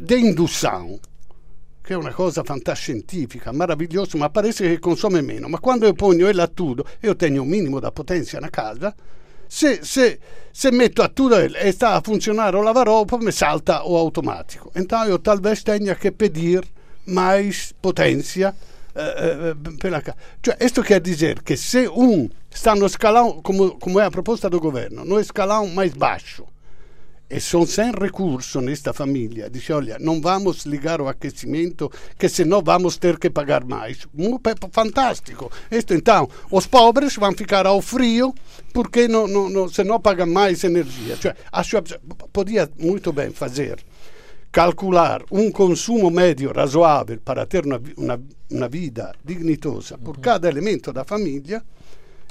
de 0.00 0.18
indução 0.18 0.98
che 1.82 1.94
è 1.94 1.96
una 1.96 2.12
cosa 2.12 2.42
fantascientifica, 2.42 3.50
meravigliosa, 3.50 4.18
ma 4.18 4.28
pare 4.28 4.52
che 4.52 4.78
consome 4.78 5.22
meno. 5.22 5.48
Ma 5.48 5.58
quando 5.58 5.86
io 5.86 5.94
pongo 5.94 6.28
il 6.28 6.38
attudo, 6.38 6.84
io 7.00 7.16
tengo 7.16 7.40
un 7.40 7.48
minimo 7.48 7.80
da 7.80 7.90
potenza 7.90 8.38
na 8.38 8.50
casa, 8.50 8.94
se, 9.46 9.78
se, 9.82 10.18
se 10.50 10.70
metto 10.70 11.00
attudo 11.00 11.38
e 11.38 11.72
sta 11.72 11.94
a 11.94 12.02
funzionare 12.02 12.58
o 12.58 12.60
lavaropa, 12.60 13.16
mi 13.16 13.32
salta 13.32 13.86
o 13.86 13.96
automatico. 13.96 14.70
Então 14.74 15.06
io 15.06 15.18
talvez 15.18 15.62
tenha 15.62 15.94
che 15.94 16.12
pedir 16.12 16.62
mais 17.04 17.72
potência 17.80 18.54
eh, 18.94 19.54
eh, 19.54 19.56
pela 19.78 20.02
casa. 20.02 20.18
Cioè, 20.40 20.58
questo 20.58 20.82
quer 20.82 21.00
dizer 21.00 21.42
che 21.42 21.56
se 21.56 21.86
un 21.90 22.28
sta 22.50 22.74
no 22.74 22.88
scalão, 22.88 23.40
come, 23.40 23.76
come 23.78 24.02
è 24.02 24.04
a 24.04 24.10
proposta 24.10 24.48
do 24.48 24.58
governo, 24.58 25.04
no 25.04 25.22
scalão 25.22 25.66
mais 25.68 25.94
baixo, 25.94 26.46
e 27.30 27.40
sono 27.40 27.66
sem 27.66 27.92
recurso 27.92 28.60
nesta 28.60 28.92
família. 28.92 29.50
Dice, 29.50 29.72
olha, 29.72 29.98
não 30.00 30.20
vamos 30.20 30.64
ligar 30.64 31.00
o 31.00 31.08
aquecimento, 31.08 31.90
que 32.18 32.28
senão 32.28 32.62
vamos 32.62 32.96
ter 32.96 33.18
que 33.18 33.28
pagar 33.28 33.64
mais. 33.64 34.06
Fantástico. 34.72 35.50
Isto, 35.70 35.94
então, 35.94 36.28
os 36.50 36.66
pobres 36.66 37.16
vão 37.16 37.32
ficar 37.32 37.66
ao 37.66 37.82
frio 37.82 38.34
porque 38.72 39.06
não, 39.08 39.26
não, 39.28 39.50
não, 39.50 39.68
se 39.68 39.84
não 39.84 40.00
pagam 40.00 40.26
mais 40.26 40.64
energia. 40.64 41.16
Cioè, 41.16 41.34
acho, 41.52 41.76
podia 42.32 42.68
muito 42.78 43.12
bem 43.12 43.30
fazer 43.30 43.78
calcular 44.50 45.22
um 45.30 45.50
consumo 45.50 46.10
médio 46.10 46.50
razoável 46.52 47.18
para 47.22 47.44
ter 47.44 47.66
uma, 47.66 47.78
vi- 47.78 47.94
uma, 47.98 48.18
uma 48.50 48.68
vida 48.68 49.14
dignitosa 49.22 49.98
por 49.98 50.18
cada 50.18 50.48
elemento 50.48 50.90
da 50.92 51.04
família 51.04 51.62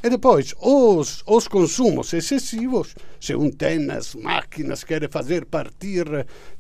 e 0.04 0.10
depois 0.10 0.54
os, 0.62 1.24
os 1.26 1.48
consumos 1.48 2.14
excessivos, 2.14 2.96
se 3.20 3.36
um 3.36 3.50
tem 3.50 3.90
as 3.90 4.14
máquinas, 4.14 4.84
quer 4.84 5.10
fazer 5.10 5.46
partir 5.46 6.06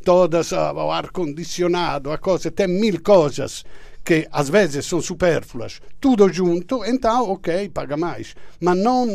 todas 0.03 0.51
o 0.51 0.91
ar-condicionado, 0.91 2.11
a 2.11 2.17
coisa, 2.17 2.49
tem 2.49 2.67
mil 2.67 3.01
coisas 3.01 3.63
que 4.03 4.27
às 4.31 4.49
vezes 4.49 4.85
são 4.85 5.01
supérfluas, 5.01 5.81
tudo 5.99 6.31
junto, 6.31 6.83
então 6.85 7.29
ok, 7.29 7.69
paga 7.69 7.97
mais. 7.97 8.35
Mas 8.59 8.77
não, 8.77 9.05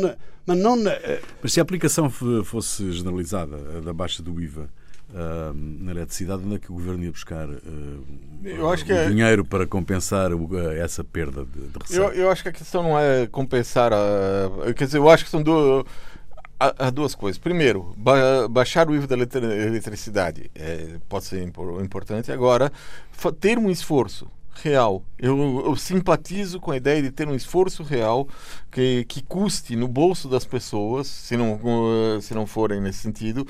mas 0.45 0.57
não 0.57 0.87
eh, 0.87 1.19
Mas 1.41 1.51
se 1.51 1.59
a 1.59 1.63
aplicação 1.63 2.09
fosse 2.09 2.91
generalizada, 2.91 3.81
da 3.81 3.91
baixa 3.91 4.21
do 4.21 4.39
IVA, 4.39 4.69
ah, 5.15 5.51
na 5.55 5.91
eletricidade, 5.91 6.43
onde 6.45 6.55
é 6.55 6.59
que 6.59 6.71
o 6.71 6.75
governo 6.75 7.03
ia 7.03 7.11
buscar 7.11 7.47
ah, 7.49 7.99
Eu 8.43 8.69
acho 8.69 8.83
o 8.83 8.85
que 8.85 8.91
é- 8.93 9.07
dinheiro 9.09 9.45
para 9.45 9.65
compensar 9.67 10.33
o- 10.33 10.49
ah, 10.57 10.73
essa 10.75 11.03
perda 11.03 11.45
de, 11.45 11.67
de 11.67 11.79
receita? 11.79 12.03
Eu, 12.03 12.11
eu 12.23 12.31
acho 12.31 12.43
que 12.43 12.49
a 12.49 12.53
questão 12.53 12.83
não 12.83 12.99
é 12.99 13.27
compensar 13.27 13.91
a. 13.93 14.73
Quer 14.75 14.85
dizer, 14.85 14.97
eu 14.97 15.09
acho 15.09 15.23
que 15.25 15.29
são 15.31 15.41
duas, 15.41 15.85
duas 16.93 17.15
coisas. 17.15 17.37
Primeiro, 17.37 17.93
ba- 17.97 18.47
baixar 18.49 18.89
o 18.89 18.95
IVA 18.95 19.07
da 19.07 19.15
eletri- 19.15 19.45
eletricidade 19.45 20.49
é, 20.55 20.95
pode 21.09 21.25
ser 21.25 21.43
impor- 21.43 21.81
importante. 21.83 22.31
Agora, 22.31 22.71
ter 23.39 23.57
um 23.57 23.69
esforço 23.69 24.27
real. 24.61 25.03
Eu, 25.17 25.63
eu 25.65 25.75
simpatizo 25.75 26.59
com 26.59 26.71
a 26.71 26.77
ideia 26.77 27.01
de 27.01 27.11
ter 27.11 27.27
um 27.27 27.35
esforço 27.35 27.81
real 27.83 28.27
que, 28.71 29.05
que 29.05 29.21
custe 29.23 29.75
no 29.75 29.87
bolso 29.87 30.27
das 30.29 30.45
pessoas, 30.45 31.07
se 31.07 31.35
não, 31.35 31.53
uh, 31.55 32.21
se 32.21 32.33
não 32.33 32.45
forem 32.45 32.79
nesse 32.81 32.99
sentido, 32.99 33.47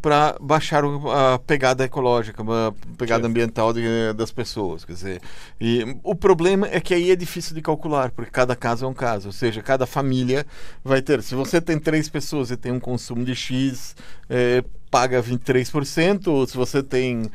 para 0.00 0.36
baixar 0.40 0.82
a 0.84 1.38
pegada 1.38 1.84
ecológica, 1.84 2.42
a 2.42 2.72
pegada 2.96 3.26
ambiental 3.26 3.72
de- 3.72 4.12
das 4.14 4.30
pessoas. 4.32 4.84
Quer 4.84 4.92
dizer, 4.92 5.20
e 5.60 5.96
o 6.02 6.14
problema 6.14 6.66
é 6.70 6.80
que 6.80 6.94
aí 6.94 7.10
é 7.10 7.16
difícil 7.16 7.54
de 7.54 7.62
calcular, 7.62 8.10
porque 8.10 8.30
cada 8.30 8.56
caso 8.56 8.84
é 8.84 8.88
um 8.88 8.94
caso. 8.94 9.28
Ou 9.28 9.32
seja, 9.32 9.62
cada 9.62 9.86
família 9.86 10.46
vai 10.84 11.02
ter. 11.02 11.22
Se 11.22 11.34
você 11.34 11.60
tem 11.60 11.78
três 11.78 12.08
pessoas 12.08 12.50
e 12.50 12.56
tem 12.56 12.72
um 12.72 12.80
consumo 12.80 13.24
de 13.24 13.34
X, 13.34 13.94
eh, 14.30 14.62
paga 14.90 15.20
23%, 15.22 16.28
ou 16.28 16.46
se 16.46 16.56
você 16.56 16.82
tem. 16.82 17.30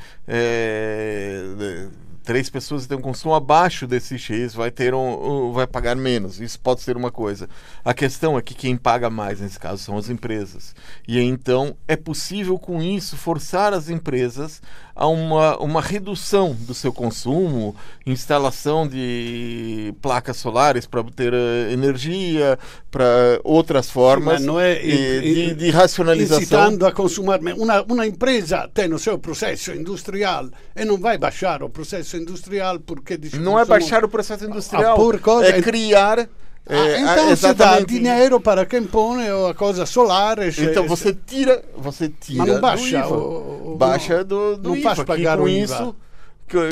de- 1.57 2.10
três 2.23 2.49
pessoas 2.49 2.85
e 2.85 2.87
tem 2.87 2.97
um 2.97 3.01
consumo 3.01 3.33
abaixo 3.33 3.87
desse 3.87 4.17
X, 4.17 4.53
vai 4.53 4.69
ter 4.71 4.93
um, 4.93 5.49
um- 5.49 5.51
vai 5.51 5.65
pagar 5.67 5.95
menos. 5.95 6.39
Isso 6.39 6.59
pode 6.59 6.81
ser 6.81 6.95
uma 6.95 7.11
coisa. 7.11 7.49
A 7.83 7.93
questão 7.93 8.37
é 8.37 8.41
que 8.41 8.53
quem 8.53 8.77
paga 8.77 9.09
mais 9.09 9.39
nesse 9.39 9.59
caso 9.59 9.83
são 9.83 9.97
as 9.97 10.09
empresas. 10.09 10.75
E 11.07 11.19
então 11.19 11.75
é 11.87 11.95
possível 11.95 12.57
com 12.59 12.81
isso 12.81 13.17
forçar 13.17 13.73
as 13.73 13.89
empresas 13.89 14.61
a 14.95 15.07
uma, 15.07 15.57
uma 15.59 15.81
redução 15.81 16.55
do 16.59 16.73
seu 16.73 16.91
consumo, 16.91 17.75
instalação 18.05 18.87
de 18.87 19.93
placas 20.01 20.37
solares 20.37 20.85
para 20.85 20.99
obter 20.99 21.33
eh, 21.33 21.71
energia, 21.71 22.57
para 22.89 23.39
outras 23.43 23.89
formas 23.89 24.33
mas 24.39 24.45
não 24.45 24.59
é 24.59 24.73
eh, 24.73 25.17
in- 25.19 25.33
de, 25.33 25.53
de 25.55 25.69
racionalização. 25.71 26.39
incitando 26.41 26.85
a 26.85 26.91
consumar. 26.91 27.39
Uma, 27.39 27.81
uma 27.83 28.05
empresa 28.05 28.69
tem 28.73 28.93
o 28.93 28.99
seu 28.99 29.17
processo 29.17 29.71
industrial 29.71 30.47
e 30.75 30.83
não 30.85 30.97
vai 30.97 31.17
baixar 31.17 31.63
o 31.63 31.69
processo 31.69 32.17
industrial 32.17 32.79
porque 32.79 33.19
Não 33.39 33.57
é 33.59 33.65
baixar 33.65 34.03
o 34.03 34.09
processo 34.09 34.45
industrial, 34.45 34.93
Ah, 34.93 34.95
por 34.95 35.19
coisa- 35.19 35.49
é 35.55 35.61
criar. 35.61 36.27
Ah, 36.69 36.75
é, 36.75 36.99
então 37.01 37.35
se 37.35 37.53
dá 37.55 37.79
dinheiro 37.79 38.39
para 38.39 38.67
quem 38.67 38.83
põe 38.83 39.23
a 39.49 39.53
coisa 39.55 39.83
solar. 39.85 40.37
Então 40.47 40.87
você 40.87 41.11
tira, 41.11 41.63
você 41.75 42.07
tira 42.07 42.37
Mas 42.45 42.53
não 42.53 42.61
baixa 42.61 43.07
o- 43.07 43.60
baixa 43.77 44.17
não- 44.19 44.23
do, 44.23 44.57
do 44.57 44.69
não 44.69 44.75
IVA, 44.77 44.95
faz 44.95 45.03
pagar 45.05 45.37
com 45.37 45.43
o 45.43 45.49
IVA. 45.49 45.63
isso 45.75 45.95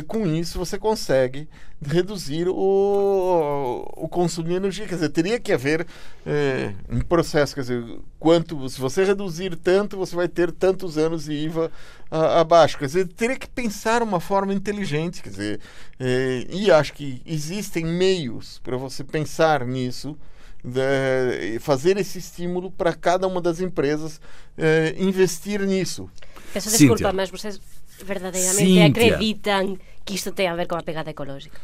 com 0.08 0.28
isso 0.28 0.60
você 0.60 0.78
consegue 0.78 1.48
reduzir 1.82 2.50
o, 2.50 3.94
o 3.96 4.10
consumo 4.10 4.50
de 4.50 4.56
energia. 4.56 4.86
Quer 4.86 4.96
dizer, 4.96 5.08
teria 5.10 5.40
que 5.40 5.54
haver 5.54 5.88
é, 6.26 6.74
um 6.90 7.00
processo, 7.00 7.56
quer 7.56 7.62
dizer, 7.62 7.86
quanto, 8.20 8.68
se 8.68 8.78
você 8.78 9.06
reduzir 9.06 9.56
tanto, 9.56 9.96
você 9.96 10.16
vai 10.18 10.28
ter 10.28 10.52
tantos 10.52 10.98
anos 10.98 11.24
de 11.24 11.32
IVA 11.32 11.72
a- 12.12 12.42
abaixo. 12.42 12.78
Quer 12.78 12.88
dizer, 12.88 13.08
teria 13.08 13.38
que 13.38 13.48
pensar 13.48 14.04
uma 14.04 14.20
forma 14.20 14.54
inteligente, 14.54 15.24
quer 15.24 15.30
dizer, 15.30 15.60
é, 15.98 16.46
e 16.50 16.70
acho 16.70 16.92
que 16.92 17.22
existem 17.26 17.86
meios 17.86 18.60
para 18.62 18.76
você 18.76 19.02
pensar 19.02 19.66
nisso 19.66 20.18
de- 20.62 21.58
fazer 21.60 21.96
esse 21.98 22.18
estímulo 22.18 22.70
para 22.70 22.94
cada 22.94 23.26
uma 23.28 23.40
das 23.42 23.62
empresas 23.62 24.20
eh, 24.58 24.94
investir 25.00 25.62
nisso. 25.62 26.10
Peço 26.54 26.70
Cíntia. 26.70 26.88
desculpa, 26.88 27.14
mas 27.14 27.30
vocês 27.30 27.60
verdadeiramente 28.04 28.66
Cíntia. 28.66 28.86
acreditam 28.88 29.78
que 30.06 30.16
isto 30.16 30.32
tem 30.32 30.48
a 30.48 30.56
ver 30.56 30.68
com 30.68 30.76
a 30.76 30.82
pegada 30.84 31.10
ecológica? 31.10 31.60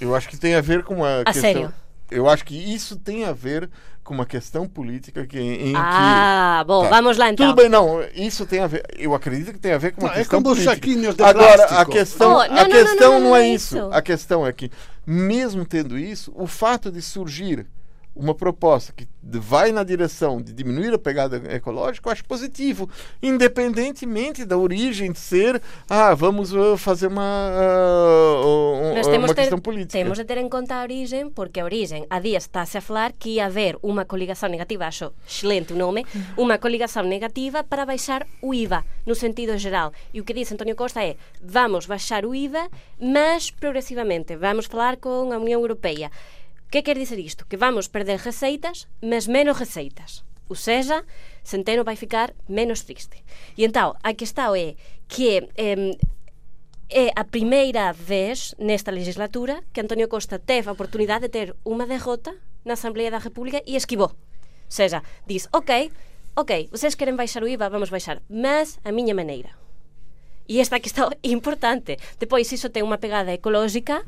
Eu 0.00 0.14
acho 0.14 0.28
que 0.28 0.36
tem 0.36 0.54
a 0.54 0.60
ver 0.60 0.82
com 0.82 0.96
uma 0.96 1.20
A 1.20 1.24
questão. 1.24 1.42
sério? 1.42 1.74
Eu 2.10 2.28
acho 2.28 2.44
que 2.44 2.54
isso 2.54 2.96
tem 2.96 3.24
a 3.24 3.32
ver 3.32 3.70
com 4.04 4.12
uma 4.12 4.26
questão 4.26 4.68
política 4.68 5.26
que, 5.26 5.38
em 5.40 5.72
Ah, 5.74 6.62
bom, 6.66 6.82
que. 6.82 6.88
vamos 6.90 7.16
lá 7.16 7.30
então. 7.30 7.46
Tudo 7.46 7.56
bem, 7.56 7.70
não. 7.70 8.02
Isso 8.14 8.44
tem 8.44 8.58
a 8.60 8.66
ver. 8.66 8.82
Eu 8.98 9.14
acredito 9.14 9.52
que 9.52 9.58
tem 9.58 9.72
a 9.72 9.78
ver 9.78 9.92
com 9.92 10.02
uma 10.02 10.08
Não, 10.08 10.14
é 10.14 10.18
questão 10.18 10.42
como 10.42 10.52
os 10.54 10.58
política. 10.62 10.74
saquinhos 10.88 11.14
de 11.14 11.22
Agora, 11.22 11.64
a 11.64 11.68
plástico. 11.68 11.92
questão, 11.92 12.32
Oh, 12.34 12.40
a 12.40 12.48
não, 12.48 12.54
não, 12.56 12.66
questão 12.68 13.12
não, 13.12 13.20
não, 13.20 13.20
não 13.20 13.36
é 13.36 13.40
não 13.40 13.46
é 13.46 13.48
isso. 13.48 13.76
isso. 13.78 13.88
A 13.92 14.02
questão 14.02 14.46
é 14.46 14.52
que, 14.52 14.70
mesmo 15.06 15.64
tendo 15.64 15.98
isso, 15.98 16.30
o 16.34 16.46
fato 16.46 16.90
de 16.92 17.00
surgir 17.00 17.66
uma 18.14 18.34
proposta 18.34 18.92
que 18.92 19.08
vai 19.22 19.72
na 19.72 19.82
direção 19.82 20.40
de 20.40 20.52
diminuir 20.52 20.92
a 20.92 20.98
pegada 20.98 21.36
ecológica, 21.54 22.08
eu 22.08 22.12
acho 22.12 22.24
positivo, 22.24 22.88
independentemente 23.22 24.44
da 24.44 24.56
origem 24.56 25.12
de 25.12 25.18
ser, 25.18 25.62
ah, 25.88 26.14
vamos 26.14 26.52
uh, 26.52 26.76
fazer 26.76 27.06
uma, 27.06 27.50
uh, 28.42 28.84
uh, 28.84 29.16
uma 29.16 29.28
ter, 29.28 29.34
questão 29.34 29.58
política. 29.58 29.92
temos 29.92 30.18
de 30.18 30.24
ter 30.24 30.38
en 30.38 30.48
conta 30.48 30.80
a 30.80 30.82
origem, 30.82 31.30
porque 31.30 31.60
a 31.60 31.64
origem, 31.64 32.06
a 32.10 32.20
día 32.20 32.38
está-se 32.38 32.78
a 32.78 32.80
falar 32.80 33.12
que 33.12 33.30
ia 33.30 33.46
haver 33.46 33.78
unha 33.82 34.04
coligación 34.04 34.50
negativa, 34.52 34.86
acho 34.86 35.14
excelente 35.24 35.72
o 35.72 35.76
nome, 35.76 36.04
unha 36.36 36.58
coligación 36.58 37.08
negativa 37.08 37.64
para 37.64 37.86
baixar 37.86 38.26
o 38.42 38.52
IVA, 38.52 38.84
no 39.06 39.14
sentido 39.14 39.56
geral. 39.56 39.92
E 40.12 40.20
o 40.20 40.24
que 40.24 40.34
dice 40.34 40.52
Antonio 40.52 40.76
Costa 40.76 41.00
é, 41.00 41.16
vamos 41.40 41.88
baixar 41.88 42.26
o 42.28 42.34
IVA, 42.34 42.68
mas 43.00 43.48
progresivamente, 43.50 44.36
vamos 44.36 44.68
falar 44.68 45.00
con 45.00 45.32
a 45.32 45.38
Unión 45.38 45.64
Europea. 45.64 46.12
Que 46.72 46.82
quer 46.82 46.96
dizer 46.96 47.18
isto? 47.20 47.44
Que 47.44 47.58
vamos 47.58 47.86
perder 47.86 48.18
receitas, 48.18 48.88
mas 49.02 49.28
menos 49.28 49.58
receitas. 49.58 50.24
Ou 50.48 50.56
seja, 50.56 51.04
Centeno 51.44 51.84
vai 51.84 51.96
ficar 51.96 52.32
menos 52.48 52.80
triste. 52.80 53.22
E 53.58 53.64
então, 53.64 53.94
a 54.02 54.14
questão 54.14 54.56
é 54.56 54.74
que 55.06 55.48
eh, 55.54 55.98
é 56.88 57.12
a 57.14 57.24
primeira 57.24 57.92
vez 57.92 58.54
nesta 58.58 58.90
legislatura 58.90 59.62
que 59.70 59.82
Antonio 59.82 60.08
Costa 60.08 60.38
teve 60.38 60.70
a 60.70 60.72
oportunidade 60.72 61.24
de 61.24 61.28
ter 61.28 61.54
uma 61.62 61.86
derrota 61.86 62.34
na 62.64 62.72
Assembleia 62.72 63.10
da 63.10 63.18
República 63.18 63.62
e 63.66 63.76
esquivou. 63.76 64.08
Ou 64.08 64.72
seja, 64.72 65.02
diz, 65.26 65.48
ok, 65.52 65.92
ok, 66.34 66.70
vocês 66.72 66.94
querem 66.94 67.16
baixar 67.16 67.42
o 67.42 67.48
IVA, 67.48 67.68
vamos 67.68 67.90
baixar, 67.90 68.22
mas 68.30 68.80
a 68.82 68.90
minha 68.92 69.14
maneira. 69.14 69.50
E 70.48 70.58
esta 70.58 70.80
questão 70.80 71.10
é 71.10 71.16
importante. 71.28 71.98
Depois, 72.18 72.50
iso 72.50 72.72
ten 72.72 72.84
unha 72.84 72.96
pegada 72.96 73.32
ecológica 73.32 74.00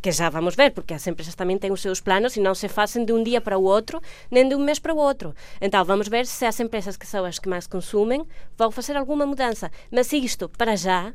que 0.00 0.12
xa 0.12 0.30
vamos 0.30 0.54
ver, 0.54 0.72
porque 0.72 0.94
as 0.94 1.06
empresas 1.06 1.34
tamén 1.34 1.58
ten 1.58 1.74
os 1.74 1.82
seus 1.82 1.98
planos 1.98 2.38
e 2.38 2.40
non 2.40 2.54
se 2.54 2.70
facen 2.70 3.02
de 3.02 3.12
un 3.12 3.26
día 3.26 3.42
para 3.42 3.58
o 3.58 3.66
outro, 3.66 3.98
nem 4.30 4.46
de 4.46 4.54
un 4.54 4.62
mes 4.62 4.78
para 4.78 4.94
o 4.94 4.98
outro. 4.98 5.34
Então, 5.58 5.82
vamos 5.82 6.06
ver 6.06 6.26
se 6.26 6.46
as 6.46 6.58
empresas 6.62 6.94
que 6.94 7.06
são 7.06 7.26
as 7.26 7.42
que 7.42 7.50
máis 7.50 7.66
consumen 7.66 8.22
vão 8.54 8.70
fazer 8.70 8.94
alguma 8.94 9.26
mudança. 9.26 9.70
Mas 9.90 10.12
isto, 10.14 10.48
para 10.48 10.78
já, 10.78 11.14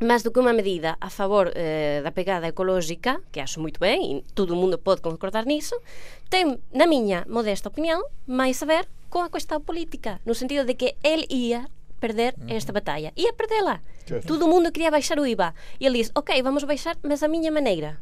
máis 0.00 0.24
do 0.24 0.32
que 0.32 0.40
unha 0.40 0.56
medida 0.56 0.96
a 0.98 1.12
favor 1.12 1.52
eh, 1.54 2.00
da 2.02 2.10
pegada 2.10 2.48
ecológica, 2.48 3.20
que 3.30 3.38
acho 3.38 3.60
moito 3.60 3.78
ben, 3.78 4.00
e 4.00 4.12
todo 4.34 4.56
o 4.56 4.58
mundo 4.58 4.80
pode 4.80 5.04
concordar 5.04 5.44
nisso, 5.44 5.76
ten, 6.32 6.58
na 6.72 6.88
miña 6.88 7.28
modesta 7.28 7.68
opinión, 7.68 8.00
máis 8.26 8.58
a 8.64 8.66
ver 8.66 8.84
con 9.12 9.22
a 9.22 9.30
cuestión 9.30 9.60
política, 9.62 10.18
no 10.24 10.34
sentido 10.34 10.64
de 10.64 10.74
que 10.74 10.96
el 11.04 11.28
ia 11.28 11.68
perder 12.00 12.34
esta 12.48 12.72
batalha. 12.72 13.12
Ia 13.14 13.36
Todo 14.26 14.48
mundo 14.48 14.72
queria 14.72 14.90
baixar 14.90 15.18
o 15.18 15.26
IVA. 15.26 15.54
E 15.78 15.86
ele 15.86 15.98
diz, 15.98 16.10
ok, 16.14 16.42
vamos 16.42 16.64
baixar, 16.64 16.96
mas 17.02 17.22
a 17.22 17.28
miña 17.28 17.50
maneira. 17.50 18.00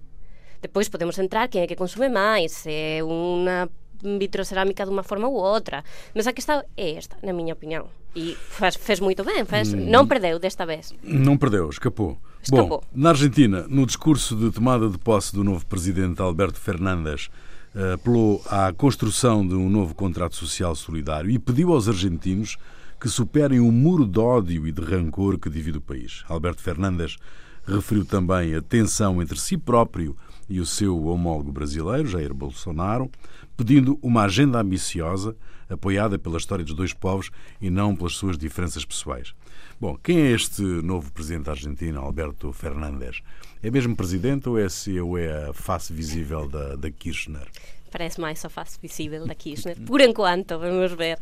Depois 0.60 0.88
podemos 0.88 1.18
entrar 1.18 1.48
quem 1.48 1.62
é 1.62 1.66
que 1.66 1.76
consume 1.76 2.08
máis, 2.08 2.52
se 2.52 2.70
é 2.72 3.04
unha 3.04 3.68
vitrocerámica 4.02 4.84
de 4.84 4.90
unha 4.90 5.02
forma 5.02 5.28
ou 5.28 5.34
outra. 5.34 5.84
Mas 6.14 6.26
a 6.26 6.32
questão 6.32 6.62
é 6.76 6.90
esta, 6.94 7.16
na 7.22 7.32
miña 7.32 7.54
opinión. 7.54 7.86
E 8.16 8.34
fez, 8.34 8.76
fez 8.76 9.00
moito 9.00 9.22
ben, 9.22 9.44
fez, 9.46 9.74
Hum. 9.74 9.86
non 9.90 10.06
perdeu 10.08 10.38
desta 10.38 10.64
vez. 10.66 10.94
Não 11.02 11.36
perdeu, 11.36 11.68
escapou. 11.68 12.18
Escapou. 12.42 12.80
Bom, 12.80 12.82
na 12.94 13.10
Argentina, 13.10 13.66
no 13.68 13.84
discurso 13.86 14.34
de 14.34 14.50
tomada 14.50 14.88
de 14.88 14.98
posse 14.98 15.34
do 15.34 15.44
novo 15.44 15.66
presidente 15.66 16.22
Alberto 16.22 16.58
Fernandes, 16.58 17.28
eh, 17.74 17.94
apelou 17.94 18.40
à 18.46 18.72
construção 18.72 19.46
de 19.46 19.54
um 19.54 19.68
novo 19.68 19.94
contrato 19.94 20.34
social 20.34 20.74
solidário 20.74 21.30
e 21.30 21.38
pediu 21.38 21.72
aos 21.72 21.86
argentinos 21.88 22.56
que 23.00 23.08
superem 23.08 23.60
o 23.60 23.70
muro 23.70 24.06
de 24.06 24.18
ódio 24.18 24.66
e 24.66 24.72
de 24.72 24.82
rancor 24.82 25.38
que 25.38 25.48
divide 25.48 25.78
o 25.78 25.82
país. 25.82 26.24
Alberto 26.28 26.60
Fernandes 26.60 27.16
referiu 27.64 28.04
também 28.04 28.54
a 28.54 28.62
tensão 28.62 29.22
entre 29.22 29.38
si 29.38 29.56
próprio 29.56 30.16
e 30.48 30.60
o 30.60 30.66
seu 30.66 31.04
homólogo 31.04 31.52
brasileiro, 31.52 32.08
Jair 32.08 32.32
Bolsonaro, 32.32 33.10
pedindo 33.56 33.98
uma 34.02 34.22
agenda 34.22 34.60
ambiciosa, 34.60 35.36
apoiada 35.68 36.18
pela 36.18 36.38
história 36.38 36.64
dos 36.64 36.74
dois 36.74 36.94
povos 36.94 37.30
e 37.60 37.68
não 37.68 37.94
pelas 37.94 38.14
suas 38.14 38.38
diferenças 38.38 38.84
pessoais. 38.84 39.34
Bom, 39.80 39.96
quem 40.02 40.18
é 40.18 40.30
este 40.32 40.62
novo 40.62 41.12
presidente 41.12 41.50
argentino, 41.50 42.00
Alberto 42.00 42.52
Fernandes? 42.52 43.20
É 43.62 43.70
mesmo 43.70 43.94
presidente 43.94 44.48
ou 44.48 44.58
é, 44.58 44.66
ou 45.02 45.18
é 45.18 45.50
a 45.50 45.52
face 45.52 45.92
visível 45.92 46.48
da, 46.48 46.74
da 46.74 46.90
Kirchner? 46.90 47.46
Parece 47.88 48.20
máis 48.20 48.44
a 48.44 48.48
face 48.48 48.78
visível 48.80 49.26
da 49.26 49.34
Kirchner. 49.34 49.76
Por 49.88 50.00
enquanto, 50.00 50.58
vamos 50.58 50.92
ver. 50.92 51.18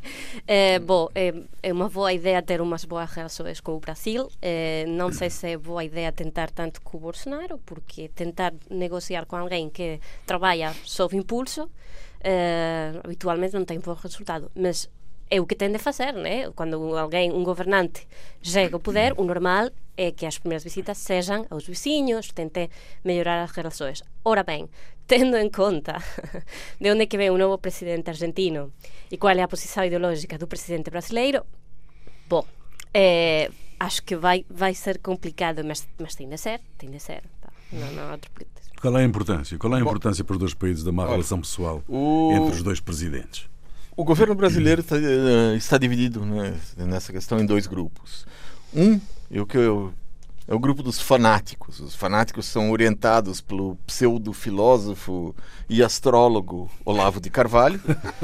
Eh, 0.47 0.79
bom, 0.83 1.09
é, 1.15 1.33
é 1.63 1.71
unha 1.73 1.89
boa 1.89 2.13
idea 2.13 2.43
ter 2.43 2.61
umas 2.61 2.85
boas 2.85 3.11
relações 3.11 3.63
com 3.63 3.79
o 3.79 3.81
Brasil. 3.81 4.29
Eh, 4.43 4.85
non 4.91 5.15
sei 5.15 5.31
se 5.31 5.55
é 5.55 5.57
boa 5.57 5.87
idea 5.87 6.11
tentar 6.11 6.51
tanto 6.51 6.83
co 6.83 6.99
Bolsonaro, 6.99 7.63
porque 7.65 8.11
tentar 8.11 8.53
negociar 8.69 9.25
con 9.25 9.41
alguén 9.41 9.71
que 9.71 10.03
traballa 10.27 10.75
sob 10.85 11.15
impulso 11.15 11.71
habitualmente 13.05 13.55
non 13.55 13.67
ten 13.69 13.79
bo 13.79 13.95
resultado. 13.95 14.51
Mas 14.59 14.91
é 15.31 15.41
o 15.41 15.47
que 15.47 15.57
ten 15.57 15.73
de 15.73 15.79
facer, 15.79 16.15
né? 16.15 16.51
Cando 16.55 16.79
alguén, 16.99 17.35
un 17.35 17.43
gobernante, 17.43 18.07
chega 18.43 18.79
ao 18.79 18.83
poder, 18.83 19.15
o 19.19 19.25
normal 19.27 19.75
é 19.97 20.13
que 20.13 20.27
as 20.27 20.39
primeiras 20.39 20.63
visitas 20.63 20.99
sejam 20.99 21.47
aos 21.51 21.67
vizinhos, 21.67 22.31
tente 22.31 22.71
mellorar 23.03 23.43
as 23.43 23.51
relações. 23.51 24.05
Ora 24.23 24.45
ben, 24.45 24.71
tendo 25.11 25.37
en 25.39 25.51
conta 25.51 25.99
de 26.81 26.91
onde 26.91 27.07
que 27.11 27.19
ven 27.19 27.35
o 27.35 27.39
novo 27.39 27.59
presidente 27.59 28.11
argentino 28.11 28.71
e 29.11 29.19
qual 29.19 29.35
é 29.35 29.43
a 29.43 29.51
posición 29.51 29.87
ideológica 29.87 30.39
do 30.39 30.47
presidente 30.47 30.91
brasileiro, 30.91 31.43
bom, 32.29 32.47
eh, 32.95 33.51
acho 33.79 34.03
que 34.03 34.15
vai, 34.15 34.47
vai 34.51 34.75
ser 34.75 34.99
complicado, 35.03 35.65
mas, 35.65 35.87
mas 35.99 36.15
tem 36.15 36.29
de 36.29 36.39
ser, 36.39 36.61
tem 36.79 36.91
de 36.91 37.01
ser. 37.01 37.23
Tá? 37.41 37.51
Não, 37.73 37.91
não 37.93 38.03
há 38.09 38.13
outro 38.13 38.31
pretexto. 38.31 38.67
Qual 38.81 38.97
é 38.97 39.03
a 39.03 39.05
importância? 39.05 39.59
Qual 39.59 39.73
é 39.75 39.79
a 39.79 39.81
importância 39.81 40.23
para 40.23 40.35
os 40.35 40.39
dois 40.39 40.55
países 40.55 40.85
da 40.85 40.93
má 40.93 41.09
relação 41.09 41.41
pessoal 41.41 41.83
O, 41.89 42.31
entre 42.33 42.55
os 42.57 42.63
dois 42.63 42.79
presidentes? 42.79 43.49
O 43.97 44.05
governo 44.05 44.35
brasileiro 44.35 44.83
está, 44.83 44.97
eh, 44.97 45.57
está 45.57 45.79
dividido 45.79 46.25
né, 46.25 46.55
nessa 46.77 47.13
questão 47.13 47.39
em 47.39 47.47
dois 47.47 47.67
grupos. 47.67 48.27
Um 48.75 49.01
é 49.31 49.41
o 49.41 49.47
que 49.47 49.57
eu 49.57 49.93
é 50.49 50.55
o 50.55 50.61
grupo 50.61 50.81
dos 50.81 51.01
fanáticos. 51.01 51.81
Os 51.81 51.97
fanáticos 51.97 52.47
são 52.47 52.71
orientados 52.71 53.41
pelo 53.41 53.77
pseudo-filósofo 53.85 55.35
e 55.69 55.83
astrólogo 55.83 56.71
Olavo 56.85 57.21
de 57.21 57.29
Carvalho, 57.31 57.81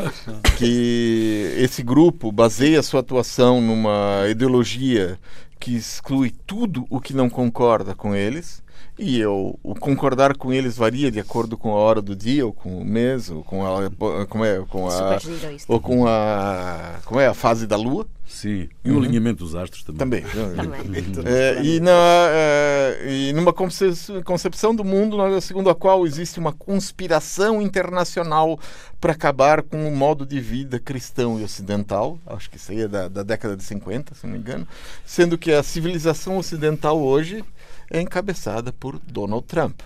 que 0.56 1.52
esse 1.56 1.82
grupo 1.82 2.30
baseia 2.30 2.82
sua 2.82 3.00
atuação 3.00 3.60
numa 3.60 4.28
ideologia 4.30 5.18
que 5.58 5.74
exclui 5.74 6.32
tudo 6.46 6.86
o 6.88 7.00
que 7.00 7.12
não 7.12 7.28
concorda 7.28 7.94
com 7.94 8.14
eles. 8.14 8.61
E 9.02 9.18
eu, 9.18 9.58
o 9.64 9.74
concordar 9.74 10.36
com 10.36 10.52
eles 10.52 10.76
varia 10.76 11.10
de 11.10 11.18
acordo 11.18 11.58
com 11.58 11.72
a 11.72 11.74
hora 11.74 12.00
do 12.00 12.14
dia, 12.14 12.46
ou 12.46 12.52
com 12.52 12.78
o 12.78 12.84
mês, 12.84 13.28
ou 13.28 13.42
com 13.42 13.66
a, 13.66 13.90
como 14.28 14.44
é, 14.44 14.58
com 14.68 14.88
a, 14.88 15.18
ou 15.66 15.80
com 15.80 16.06
a, 16.06 17.00
como 17.04 17.18
é 17.18 17.26
a 17.26 17.34
fase 17.34 17.66
da 17.66 17.76
lua. 17.76 18.06
Sim. 18.24 18.68
E 18.84 18.92
o 18.92 18.98
alinhamento 18.98 19.42
dos 19.44 19.56
astros 19.56 19.82
também. 19.82 20.22
Também. 20.22 21.02
Também. 21.12 21.22
É, 21.26 21.62
e, 21.64 21.80
na, 21.80 21.90
é, 22.30 23.06
e 23.08 23.32
numa 23.32 23.52
conce- 23.52 24.22
concepção 24.24 24.72
do 24.72 24.84
mundo 24.84 25.18
segundo 25.40 25.68
a 25.68 25.74
qual 25.74 26.06
existe 26.06 26.38
uma 26.38 26.52
conspiração 26.52 27.60
internacional 27.60 28.58
para 29.00 29.12
acabar 29.12 29.62
com 29.62 29.88
o 29.88 29.94
modo 29.94 30.24
de 30.24 30.40
vida 30.40 30.78
cristão 30.78 31.40
e 31.40 31.44
ocidental, 31.44 32.18
acho 32.26 32.48
que 32.48 32.56
isso 32.56 32.70
aí 32.70 32.82
é 32.82 32.88
da, 32.88 33.08
da 33.08 33.22
década 33.24 33.56
de 33.56 33.64
50, 33.64 34.14
se 34.14 34.24
não 34.26 34.32
me 34.34 34.38
engano, 34.38 34.66
sendo 35.04 35.36
que 35.36 35.52
a 35.52 35.62
civilização 35.62 36.38
ocidental 36.38 37.00
hoje 37.02 37.44
encabeçada 38.00 38.72
por 38.72 38.98
Donald 39.00 39.44
Trump. 39.46 39.80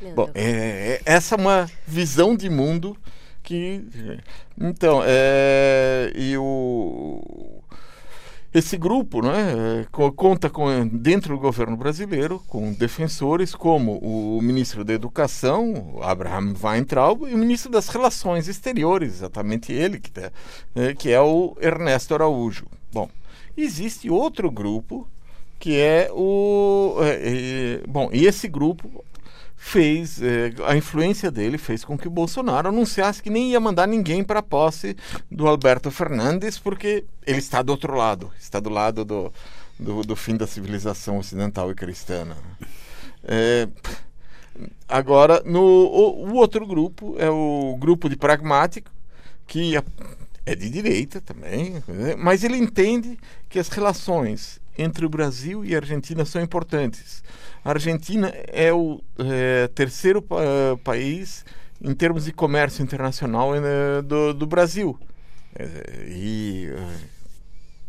Meu 0.00 0.14
Bom, 0.14 0.30
é, 0.34 0.42
é- 0.44 1.02
essa 1.04 1.34
é 1.34 1.38
uma 1.38 1.70
visão 1.86 2.36
de 2.36 2.48
mundo 2.50 2.96
que. 3.42 3.82
Então, 4.60 5.02
é, 5.04 6.12
e 6.14 6.36
o, 6.36 7.62
esse 8.52 8.76
grupo 8.76 9.20
né, 9.22 9.86
co- 9.92 10.12
conta 10.12 10.48
com, 10.48 10.86
dentro 10.88 11.34
do 11.34 11.40
governo 11.40 11.76
brasileiro 11.76 12.42
com 12.48 12.72
defensores 12.72 13.54
como 13.54 13.98
o 13.98 14.40
ministro 14.40 14.82
da 14.84 14.94
Educação, 14.94 15.98
Abraham 16.02 16.54
Weintraub, 16.62 17.22
e 17.28 17.34
o 17.34 17.38
ministro 17.38 17.70
das 17.70 17.88
Relações 17.88 18.48
Exteriores, 18.48 19.14
exatamente 19.14 19.72
ele, 19.72 19.98
que, 20.00 20.10
tá, 20.10 20.30
é, 20.74 20.94
que 20.94 21.10
é 21.10 21.20
o 21.20 21.56
Ernesto 21.60 22.14
Araújo. 22.14 22.66
Bom, 22.92 23.10
existe 23.56 24.08
outro 24.08 24.50
grupo 24.50 25.06
que 25.58 25.76
é 25.78 26.10
o. 26.12 26.96
é, 27.00 27.78
é, 27.82 27.86
bom, 27.86 28.08
e 28.12 28.26
esse 28.26 28.48
grupo 28.48 29.04
fez 29.56 30.20
eh, 30.22 30.52
a 30.66 30.76
influência 30.76 31.30
dele 31.30 31.58
fez 31.58 31.84
com 31.84 31.96
que 31.98 32.06
o 32.06 32.10
Bolsonaro 32.10 32.68
anunciasse 32.68 33.22
que 33.22 33.30
nem 33.30 33.50
ia 33.50 33.58
mandar 33.58 33.88
ninguém 33.88 34.22
para 34.22 34.38
a 34.40 34.42
posse 34.42 34.94
do 35.30 35.46
Alberto 35.48 35.90
Fernandes 35.90 36.58
porque 36.58 37.04
ele 37.26 37.38
está 37.38 37.62
do 37.62 37.70
outro 37.70 37.94
lado 37.94 38.30
está 38.38 38.60
do 38.60 38.70
lado 38.70 39.04
do, 39.04 39.32
do, 39.80 40.02
do 40.02 40.14
fim 40.14 40.36
da 40.36 40.46
civilização 40.46 41.18
ocidental 41.18 41.70
e 41.70 41.74
cristã 41.74 42.28
Eh, 43.28 43.66
agora 44.88 45.42
no 45.44 45.60
o, 45.62 46.28
o 46.30 46.34
outro 46.34 46.66
grupo 46.66 47.16
é 47.18 47.28
o 47.30 47.76
grupo 47.78 48.08
de 48.08 48.16
pragmático 48.16 48.90
que 49.46 49.76
é- 49.76 49.82
é 50.44 50.54
de 50.54 50.70
direita 50.70 51.20
também, 51.20 51.82
mas 52.18 52.44
ele 52.44 52.56
entende 52.56 53.18
que 53.48 53.58
as 53.58 53.68
relações 53.68 54.60
entre 54.78 55.04
o 55.06 55.08
Brasil 55.08 55.64
e 55.64 55.74
a 55.74 55.78
Argentina 55.78 56.24
são 56.24 56.40
importantes. 56.42 57.22
A 57.64 57.70
Argentina 57.70 58.32
é 58.48 58.72
o 58.72 59.02
eh, 59.18 59.68
terceiro 59.74 60.22
pa- 60.22 60.38
país 60.84 61.44
em 61.82 61.94
termos 61.94 62.24
de 62.24 62.32
comércio 62.32 62.82
internacional 62.82 63.54
eh, 63.54 64.02
do, 64.02 64.32
do 64.32 64.46
Brasil. 64.46 64.98
Eh, 65.58 66.06
e, 66.08 66.70
eh, 66.72 66.96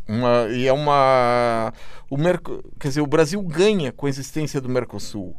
uma, 0.08 0.48
e 0.50 0.66
é 0.66 0.72
uma. 0.72 1.72
O 2.10 2.16
Merco, 2.16 2.62
quer 2.80 2.88
dizer, 2.88 3.00
o 3.02 3.06
Brasil 3.06 3.40
ganha 3.42 3.92
com 3.92 4.06
a 4.06 4.08
existência 4.08 4.60
do 4.60 4.68
Mercosul. 4.68 5.36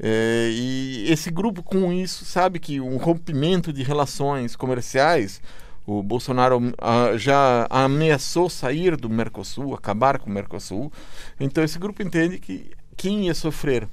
Eh, 0.00 0.48
e 0.52 1.04
esse 1.12 1.30
grupo, 1.30 1.62
com 1.62 1.92
isso, 1.92 2.24
sabe 2.24 2.58
que 2.58 2.80
um 2.80 2.96
rompimento 2.96 3.72
de 3.72 3.82
relações 3.82 4.56
comerciais 4.56 5.42
o 5.86 6.02
Bolsonaro 6.02 6.72
ah, 6.78 7.16
já 7.16 7.66
ameaçou 7.70 8.48
sair 8.48 8.96
do 8.96 9.10
Mercosul, 9.10 9.74
acabar 9.74 10.18
com 10.18 10.30
o 10.30 10.32
Mercosul. 10.32 10.92
Então 11.38 11.62
esse 11.64 11.78
grupo 11.78 12.02
entende 12.02 12.38
que 12.38 12.70
quem 12.96 13.26
ia 13.26 13.34
sofrer 13.34 13.88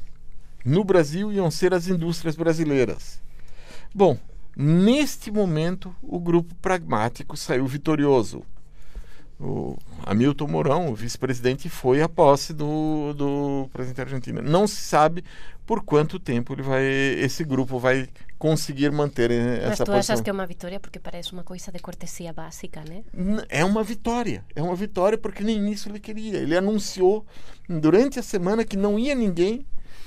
no 0.66 0.84
Brasil 0.84 1.32
iam 1.32 1.50
ser 1.50 1.74
as 1.74 1.88
indústrias 1.88 2.36
brasileiras. 2.36 3.22
Bom, 3.94 4.18
Neste 4.62 5.32
momento, 5.32 5.96
o 6.02 6.20
grupo 6.20 6.54
pragmático 6.56 7.38
saiu 7.38 7.66
vitorioso. 7.66 8.44
O 9.40 9.78
Hamilton 10.06 10.48
Mourão, 10.48 10.90
o 10.90 10.96
vice-presidente, 10.96 11.70
foi 11.70 12.02
à 12.02 12.10
posse 12.10 12.54
do, 12.54 13.14
do 13.14 13.70
presidente 13.72 14.02
argentino. 14.02 14.42
Não 14.42 14.68
se 14.68 14.76
sabe 14.76 15.24
por 15.66 15.84
quanto 15.84 16.20
tempo 16.20 16.54
ele 16.54 16.62
vai, 16.62 16.84
esse 16.84 17.44
grupo 17.44 17.80
vai 17.80 18.10
conseguir 18.38 18.92
manter 18.92 19.30
eh, 19.32 19.60
Mas 19.62 19.74
essa 19.74 19.86
tu 19.86 19.92
posição. 19.92 20.14
achas 20.14 20.22
que 20.22 20.30
é 20.30 20.34
uma 20.34 20.46
vitória 20.46 20.80
porque 20.80 21.00
parece 21.00 21.32
uma 21.32 21.44
coisa 21.44 21.72
de 21.72 21.80
cortesia 21.80 22.34
básica, 22.34 22.84
né? 22.90 23.04
É 23.48 23.64
uma 23.64 23.84
vitória. 23.84 24.44
É 24.56 24.62
uma 24.64 24.76
vitória 24.76 25.18
porque 25.18 25.44
nem 25.44 25.72
isso 25.72 25.88
ele 25.88 26.00
queria. 26.00 26.38
Ele 26.38 26.58
anunciou 26.58 27.26
durante 27.70 28.20
a 28.20 28.24
semana 28.24 28.66
que 28.66 28.76
não 28.76 28.98
ia 28.98 29.14
ninguém, 29.14 29.66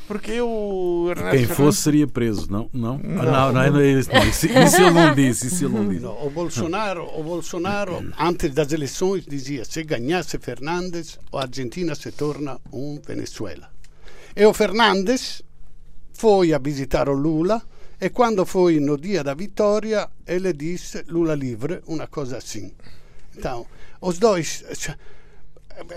porque 0.09 0.40
o 0.40 1.07
Ernesto 1.11 1.31
Quem 1.31 1.38
Fernandes- 1.40 1.57
fosse 1.57 1.78
seria 1.83 2.07
preso, 2.07 2.50
não? 2.50 2.68
Não, 2.72 2.98
Não. 2.98 3.22
não, 3.24 3.52
não, 3.52 3.52
não 3.72 3.81
é 3.81 3.87
isso. 3.92 4.11
Não. 4.12 4.22
Isso, 4.28 4.46
isso 4.46 4.76
ele 4.76 4.90
não 4.90 5.14
disse. 5.14 5.46
Isso 5.46 5.64
ele 5.64 5.74
não 5.74 5.88
disse. 5.88 6.05
O 6.05 6.31
Bolsonaro, 6.31 7.05
o 7.18 7.22
Bolsonaro 7.22 8.12
antes 8.18 8.52
das 8.52 8.72
eleições 8.72 9.24
dizia 9.26 9.64
se 9.64 9.83
ganhasse 9.85 10.38
Fernandes, 10.38 11.18
a 11.33 11.42
Argentina 11.42 11.94
se 11.94 12.11
torna 12.12 12.59
um 12.72 13.00
Venezuela. 13.07 13.70
E 14.37 14.44
o 14.44 14.52
Fernandes 14.52 15.42
foi 16.12 16.52
a 16.52 16.59
visitar 16.59 17.09
o 17.09 17.14
Lula 17.14 17.62
e 18.00 18.11
quando 18.11 18.44
foi 18.44 18.81
no 18.81 18.98
dia 18.98 19.22
da 19.22 19.33
vitória 19.35 20.09
ele 20.26 20.52
disse 20.52 21.05
Lula 21.09 21.35
livre, 21.35 21.81
uma 21.87 22.07
coisa 22.07 22.38
assim. 22.38 22.72
Então, 23.37 23.66
os 24.00 24.18
dois 24.18 24.64
cioè, 24.74 24.94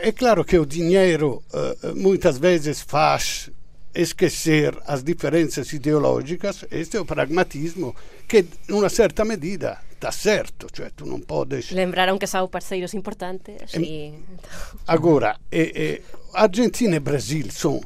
é 0.02 0.12
claro 0.12 0.46
que 0.46 0.58
o 0.58 0.66
dinheiro 0.66 1.44
eh, 1.54 1.94
muitas 1.96 2.38
vezes 2.38 2.80
faz 2.82 3.50
esquecer 3.96 4.78
as 4.86 5.04
diferenças 5.04 5.72
ideológicas, 5.74 6.66
este 6.72 6.98
é 6.98 7.00
o 7.00 7.06
pragmatismo 7.06 7.96
que, 8.28 8.46
in 8.68 8.76
una 8.76 8.90
certa 8.90 9.24
medida, 9.24 9.82
está 9.92 10.12
certo, 10.12 10.68
cioè 10.70 10.92
tu 10.96 11.06
non 11.06 11.22
podes... 11.26 11.72
Lembraram 11.72 12.18
que 12.20 12.28
são 12.28 12.48
parceiros 12.48 12.94
importantes 12.94 13.74
e... 13.74 14.14
Agora, 14.88 15.40
eh, 15.52 15.72
eh, 15.74 16.02
Argentina 16.34 16.96
e 16.96 17.00
Brasil 17.00 17.50
são 17.52 17.82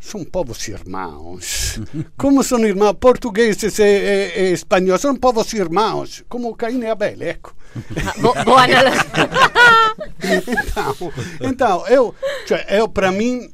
são 0.00 0.24
povos 0.24 0.66
irmãos. 0.66 1.78
Como 2.16 2.42
são 2.42 2.58
irmãos 2.64 2.94
portugueses 2.94 3.78
e, 3.78 3.82
e, 3.82 4.48
e 4.48 4.52
espanhóis, 4.52 5.02
são 5.02 5.14
povos 5.14 5.52
irmãos, 5.52 6.24
como 6.26 6.56
Caim 6.56 6.80
e 6.80 6.86
Abel, 6.86 7.20
ecco. 7.20 7.54
Ah, 8.06 8.14
bo- 8.18 8.32
boa 8.44 8.64
analogia. 8.64 9.04
Então, 10.48 11.12
então 11.40 11.86
eu, 11.88 12.14
cioè, 12.46 12.64
eu 12.70 12.88
para 12.88 13.12
mim, 13.12 13.52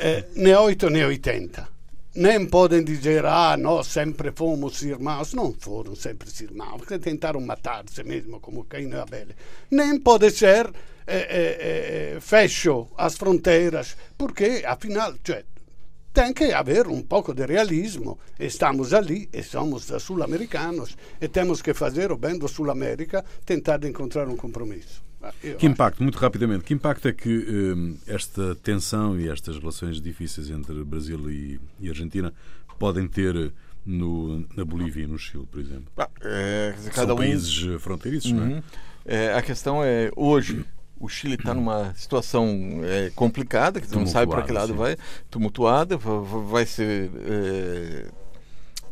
eh, 0.00 0.24
né 0.36 0.58
8 0.58 0.90
né 0.90 1.06
80. 1.06 1.78
Nem 2.14 2.46
podem 2.46 2.82
dizer, 2.82 3.24
ah, 3.24 3.56
nós 3.56 3.86
sempre 3.86 4.32
fomos 4.32 4.82
irmãos. 4.82 5.34
Não 5.34 5.52
foram 5.52 5.94
sempre 5.94 6.28
irmãos, 6.42 6.78
porque 6.78 6.98
tentaram 6.98 7.40
matar-se 7.40 8.02
mesmo, 8.02 8.40
como 8.40 8.64
Caim 8.64 8.90
e 8.90 8.96
Abel. 8.96 9.28
Nem 9.70 10.00
pode 10.00 10.30
ser, 10.30 10.66
eh, 11.06 11.26
eh, 11.40 11.56
eh, 12.16 12.20
fecho 12.20 12.88
as 12.96 13.16
fronteiras, 13.16 13.96
porque, 14.16 14.64
afinal, 14.66 15.14
cioè, 15.24 15.44
tem 16.12 16.32
que 16.32 16.52
haver 16.52 16.88
um 16.88 17.02
pouco 17.02 17.32
de 17.32 17.46
realismo. 17.46 18.18
Estamos 18.38 18.92
ali 18.92 19.28
e 19.32 19.42
somos 19.42 19.84
sul-americanos 20.00 20.96
e 21.20 21.28
temos 21.28 21.62
que 21.62 21.72
fazer 21.72 22.10
o 22.10 22.16
bem 22.16 22.36
do 22.36 22.48
Sul-América, 22.48 23.24
tentar 23.46 23.84
encontrar 23.84 24.26
um 24.28 24.36
compromisso. 24.36 25.07
Que 25.58 25.66
impacto, 25.66 26.02
muito 26.02 26.16
rapidamente, 26.16 26.64
que 26.64 26.72
impacto 26.72 27.08
é 27.08 27.12
que 27.12 27.28
hum, 27.28 27.96
esta 28.06 28.54
tensão 28.56 29.18
e 29.18 29.28
estas 29.28 29.58
relações 29.58 30.00
difíceis 30.00 30.48
entre 30.50 30.82
Brasil 30.84 31.30
e, 31.30 31.60
e 31.80 31.88
Argentina 31.88 32.32
podem 32.78 33.08
ter 33.08 33.52
no, 33.84 34.46
na 34.56 34.64
Bolívia 34.64 35.02
e 35.04 35.06
no 35.06 35.18
Chile, 35.18 35.46
por 35.50 35.60
exemplo? 35.60 35.86
Ah, 35.96 36.08
é, 36.20 36.72
dizer, 36.72 36.90
Que 36.90 36.96
São 36.96 37.14
um 37.14 37.16
países 37.16 37.66
eh, 37.66 37.78
fronteiriços, 37.78 38.30
não 38.32 38.42
é? 38.44 38.46
Uhum. 38.46 38.62
É, 39.04 39.32
a 39.34 39.42
questão 39.42 39.82
é, 39.82 40.10
hoje, 40.14 40.64
o 41.00 41.08
Chile 41.08 41.34
está 41.34 41.54
numa 41.54 41.92
situação 41.94 42.80
é, 42.84 43.10
complicada, 43.14 43.80
dizer, 43.80 43.96
não 43.96 44.06
sabe 44.06 44.30
para 44.30 44.42
que 44.42 44.52
lado 44.52 44.68
Tumultuada, 44.68 44.96
vai, 44.96 45.06
tumultuada, 45.30 45.96
va- 45.96 46.20
va- 46.20 46.40
vai 46.40 46.66
ser. 46.66 47.10
é, 47.16 48.06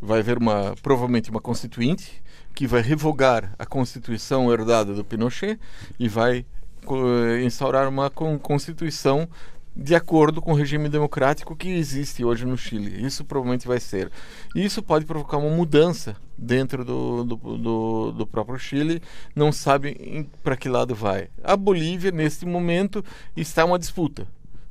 vai 0.01 0.19
haver 0.19 0.37
uma, 0.37 0.75
provavelmente 0.81 1.29
uma 1.29 1.39
constituinte 1.41 2.21
que 2.57 2.65
vai 2.65 2.81
revogar 2.81 3.53
a 3.59 3.67
constituição 3.67 4.51
herdada 4.51 4.91
do 4.91 5.03
Pinochet 5.05 5.59
e 5.99 6.09
vai 6.09 6.43
co- 6.83 6.97
instaurar 7.45 7.87
uma 7.87 8.09
con- 8.09 8.39
constituição 8.39 9.29
de 9.75 9.93
acordo 9.93 10.41
com 10.41 10.53
o 10.53 10.55
regime 10.55 10.89
democrático 10.89 11.55
que 11.55 11.69
existe 11.69 12.25
hoje 12.25 12.47
no 12.47 12.57
Chile. 12.57 13.05
Isso 13.05 13.23
provavelmente 13.23 13.67
vai 13.67 13.79
ser. 13.79 14.09
Isso 14.55 14.81
pode 14.81 15.05
provocar 15.05 15.37
uma 15.37 15.55
mudança 15.55 16.15
dentro 16.35 16.83
do, 16.83 17.23
do, 17.23 17.35
do, 17.35 18.11
do 18.13 18.25
próprio 18.25 18.57
Chile. 18.57 19.03
Não 19.35 19.51
sabe 19.51 20.27
para 20.41 20.57
que 20.57 20.67
lado 20.67 20.95
vai. 20.95 21.29
A 21.43 21.55
Bolívia, 21.55 22.09
neste 22.09 22.43
momento, 22.43 23.05
está 23.35 23.65
uma 23.65 23.77
disputa. 23.77 24.25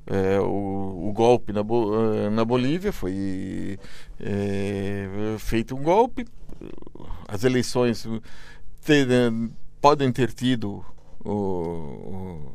É, 0.08 0.40
o, 0.40 1.08
o 1.08 1.12
golpe 1.12 1.52
na, 1.52 1.60
eh, 1.60 2.30
na 2.30 2.44
Bolívia 2.44 2.92
foi 2.92 3.78
é, 4.20 5.36
feito 5.38 5.76
um 5.76 5.82
golpe. 5.84 6.24
As 7.28 7.44
eleições 7.44 8.06
te- 8.84 9.06
podem 9.80 10.12
ter 10.12 10.32
tido 10.32 10.84
o- 11.24 11.30
o- 11.30 12.52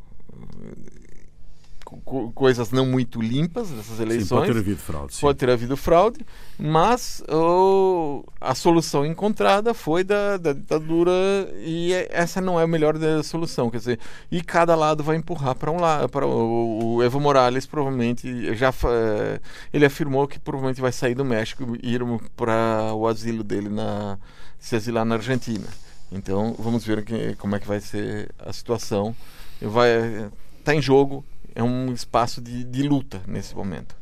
co- 2.06 2.32
coisas 2.32 2.72
não 2.72 2.86
muito 2.86 3.22
limpas 3.22 3.70
dessas 3.70 3.98
Sim, 3.98 4.04
eleições. 4.04 4.30
pode 4.30 4.52
ter 4.54 4.58
havido 4.60 4.78
fraude. 4.80 5.14
sim. 5.16 5.22
Pode 5.22 5.38
ter 5.38 5.50
havido 5.50 5.78
fraude, 5.78 6.26
mas 6.58 7.24
o- 7.30 8.24
a 8.40 8.54
solução 8.56 9.06
encontrada 9.06 9.74
foi 9.74 10.04
da, 10.04 10.38
da 10.38 10.54
ditadura 10.54 11.12
e 11.64 11.94
é- 11.94 12.08
essa 12.12 12.40
não 12.42 12.60
é 12.60 12.64
a 12.64 12.68
melhor 12.68 12.96
solução, 13.24 13.70
quer 13.70 13.78
dizer, 13.78 14.00
e 14.32 14.42
cada 14.42 14.76
lado 14.76 15.04
vai 15.04 15.16
empurrar 15.16 15.56
para 15.56 15.72
um 15.72 15.80
lado, 15.80 16.08
para 16.10 16.26
o, 16.26 16.96
o 16.96 17.04
Evo 17.04 17.20
Morales 17.20 17.66
provavelmente 17.66 18.54
já 18.56 18.70
eh, 18.70 19.40
ele 19.74 19.86
afirmou 19.86 20.28
que 20.28 20.40
provavelmente 20.40 20.82
vai 20.82 20.92
sair 20.92 21.16
do 21.16 21.26
México 21.26 21.76
e 21.82 21.94
ir 21.96 22.02
para 22.36 22.94
o 22.94 23.08
asilo 23.08 23.44
dele 23.44 23.70
na 23.70 24.18
se 24.60 24.76
asilar 24.76 25.04
na 25.06 25.16
Argentina. 25.16 25.68
Então 26.12 26.56
vamos 26.60 26.86
ver 26.86 27.04
que- 27.04 27.36
como 27.36 27.56
é 27.56 27.60
que 27.60 27.68
vai 27.68 27.80
ser 27.80 28.30
a 28.40 28.52
situação. 28.54 29.16
Vai 29.62 30.30
tá 30.64 30.76
em 30.76 30.82
jogo, 30.82 31.24
é 31.56 31.64
um 31.64 31.92
espaço 31.94 32.42
de, 32.42 32.64
de 32.64 32.84
luta 32.84 33.22
nesse 33.28 33.56
momento. 33.56 33.96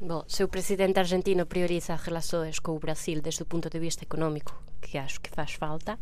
Bom, 0.00 0.24
se 0.26 0.42
o 0.42 0.48
presidente 0.48 0.98
argentino 0.98 1.46
prioriza 1.46 1.94
as 1.94 2.02
relações 2.02 2.58
com 2.58 2.74
o 2.74 2.78
Brasil 2.78 3.20
desde 3.22 3.42
o 3.42 3.46
ponto 3.46 3.70
de 3.70 3.78
vista 3.78 4.02
económico, 4.02 4.60
que 4.80 4.98
acho 4.98 5.20
que 5.20 5.30
faz 5.30 5.52
falta, 5.52 5.96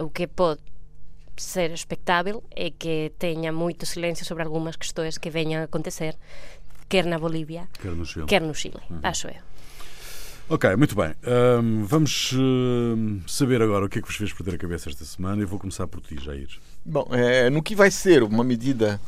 o 0.00 0.08
que 0.08 0.26
pode 0.26 0.60
ser 1.36 1.70
expectável 1.70 2.42
é 2.50 2.70
que 2.70 3.12
tenha 3.18 3.52
muito 3.52 3.84
silêncio 3.84 4.24
sobre 4.24 4.44
algumas 4.44 4.76
questões 4.76 5.18
que 5.18 5.28
venham 5.28 5.60
a 5.60 5.64
acontecer, 5.64 6.16
quer 6.88 7.04
na 7.04 7.18
Bolívia, 7.18 7.68
Quer 7.80 7.92
no 7.92 8.06
Chile. 8.06 8.26
quer 8.26 8.40
no 8.40 8.54
Chile, 8.54 8.80
acho 9.02 9.28
eu. 9.28 9.42
Ok, 10.48 10.76
muito 10.76 10.94
bem. 10.94 11.14
Hum, 11.62 11.84
vamos 11.86 12.32
hum, 12.34 13.22
saber 13.26 13.62
agora 13.62 13.86
o 13.86 13.88
que 13.88 13.98
é 13.98 14.02
que 14.02 14.08
vos 14.08 14.16
fez 14.16 14.30
perder 14.32 14.56
a 14.56 14.58
cabeça 14.58 14.90
esta 14.90 15.04
semana 15.04 15.42
e 15.42 15.46
vou 15.46 15.58
começar 15.58 15.86
por 15.86 16.02
ti, 16.02 16.22
Jair. 16.22 16.48
Bom, 16.84 17.08
é, 17.12 17.48
no 17.48 17.62
que 17.62 17.74
vai 17.74 17.90
ser 17.90 18.22
uma 18.22 18.44
medida 18.44 19.00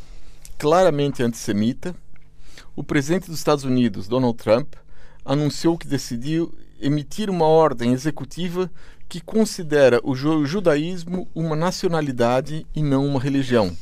claramente 0.59 1.23
antissemita, 1.23 1.95
o 2.75 2.83
presidente 2.83 3.29
dos 3.29 3.39
Estados 3.39 3.65
Unidos, 3.65 4.09
Donald 4.09 4.37
Trump, 4.37 4.75
anunciou 5.25 5.77
que 5.77 5.87
decidiu 5.87 6.53
emitir 6.81 7.31
uma 7.31 7.47
ordem 7.47 7.93
executiva 7.93 8.71
que 9.09 9.21
considera 9.21 10.01
o 10.03 10.15
ju- 10.15 10.45
judaísmo 10.45 11.29
uma 11.35 11.57
nacionalidade 11.57 12.67
e 12.75 12.83
não 12.83 13.07
uma 13.07 13.21
religião. 13.21 13.77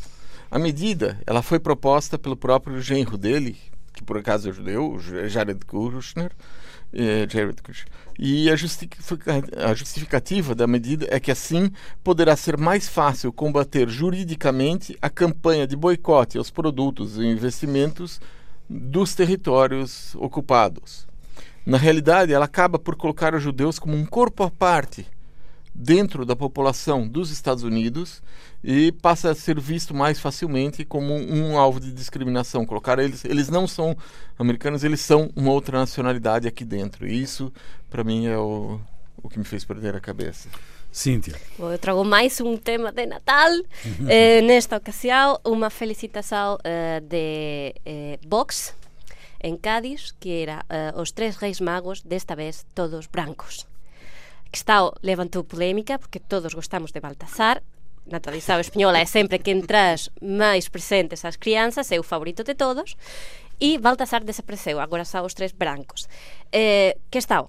A 0.50 0.58
medida 0.58 1.20
ela 1.26 1.42
foi 1.42 1.58
proposta 1.58 2.18
pelo 2.18 2.36
próprio 2.36 2.80
genro 2.80 3.18
dele, 3.18 3.56
que 3.92 4.02
por 4.02 4.18
acaso 4.18 4.48
é 4.48 4.52
judeu, 4.52 4.98
Jared 5.28 5.64
Kushner, 5.66 6.30
eh, 6.94 7.26
Jared 7.28 7.62
Kushner. 7.62 7.92
E 8.18 8.48
a, 8.48 8.54
a 9.70 9.74
justificativa 9.74 10.54
da 10.54 10.66
medida 10.66 11.06
é 11.10 11.18
que 11.18 11.30
assim 11.32 11.70
poderá 12.02 12.36
ser 12.36 12.56
mais 12.56 12.88
fácil 12.88 13.32
combater 13.32 13.88
juridicamente 13.88 14.96
a 15.02 15.10
campanha 15.10 15.66
de 15.66 15.76
boicote 15.76 16.38
aos 16.38 16.50
produtos 16.50 17.18
e 17.18 17.24
investimentos 17.24 18.20
dos 18.68 19.14
territórios 19.14 20.14
ocupados. 20.14 21.06
Na 21.66 21.78
realidade, 21.78 22.32
ela 22.32 22.44
acaba 22.44 22.78
por 22.78 22.94
colocar 22.94 23.34
os 23.34 23.42
judeus 23.42 23.78
como 23.78 23.96
um 23.96 24.04
corpo 24.04 24.42
à 24.42 24.50
parte 24.50 25.06
dentro 25.74 26.24
da 26.24 26.36
população 26.36 27.08
dos 27.08 27.30
Estados 27.30 27.64
Unidos 27.64 28.22
e 28.62 28.92
passa 28.92 29.30
a 29.30 29.34
ser 29.34 29.58
visto 29.58 29.92
mais 29.92 30.20
facilmente 30.20 30.84
como 30.84 31.12
um 31.12 31.58
alvo 31.58 31.80
de 31.80 31.92
discriminação. 31.92 32.64
Colocar 32.64 32.98
eles, 32.98 33.24
eles 33.24 33.48
não 33.48 33.66
são 33.66 33.96
americanos, 34.38 34.84
eles 34.84 35.00
são 35.00 35.30
uma 35.34 35.50
outra 35.50 35.78
nacionalidade 35.78 36.46
aqui 36.46 36.64
dentro. 36.64 37.06
E 37.06 37.20
isso, 37.20 37.52
para 37.90 38.04
mim, 38.04 38.26
é 38.26 38.38
o, 38.38 38.80
o 39.20 39.28
que 39.28 39.38
me 39.38 39.44
fez 39.44 39.64
perder 39.64 39.96
a 39.96 40.00
cabeça. 40.00 40.48
Cíntia. 40.92 41.34
Bom, 41.58 41.72
eu 41.72 41.78
trago 41.78 42.04
máis 42.04 42.38
un 42.38 42.56
tema 42.56 42.92
de 42.92 43.04
Natal 43.04 43.50
eh, 44.06 44.40
Nesta 44.46 44.78
ocasión, 44.78 45.42
unha 45.42 45.66
felicitación 45.66 46.62
eh, 46.62 47.02
de 47.02 47.74
eh, 47.82 48.22
Vox 48.22 48.78
En 49.42 49.58
Cádiz, 49.58 50.14
que 50.22 50.46
era 50.46 50.62
eh, 50.70 50.94
os 50.94 51.10
tres 51.10 51.42
reis 51.42 51.58
magos 51.58 52.06
Desta 52.06 52.38
vez 52.38 52.62
todos 52.78 53.10
brancos 53.10 53.66
está 54.54 54.90
levantou 55.02 55.44
polémica 55.44 55.98
porque 55.98 56.20
todos 56.20 56.54
gostamos 56.54 56.92
de 56.92 57.00
Baltasar. 57.00 57.62
Na 58.06 58.20
española 58.60 59.00
é 59.00 59.06
sempre 59.06 59.38
que 59.40 59.50
entras 59.50 60.12
máis 60.20 60.68
presentes 60.68 61.24
as 61.24 61.36
crianzas 61.36 61.90
é 61.90 61.98
o 61.98 62.04
favorito 62.04 62.44
de 62.44 62.54
todos. 62.54 62.96
E 63.58 63.78
Baltasar 63.78 64.22
desapareceu 64.24 64.80
agora 64.80 65.04
só 65.04 65.24
os 65.24 65.32
tres 65.32 65.52
brancos. 65.52 66.08
Eh, 66.52 66.98
que 67.10 67.18
está 67.18 67.44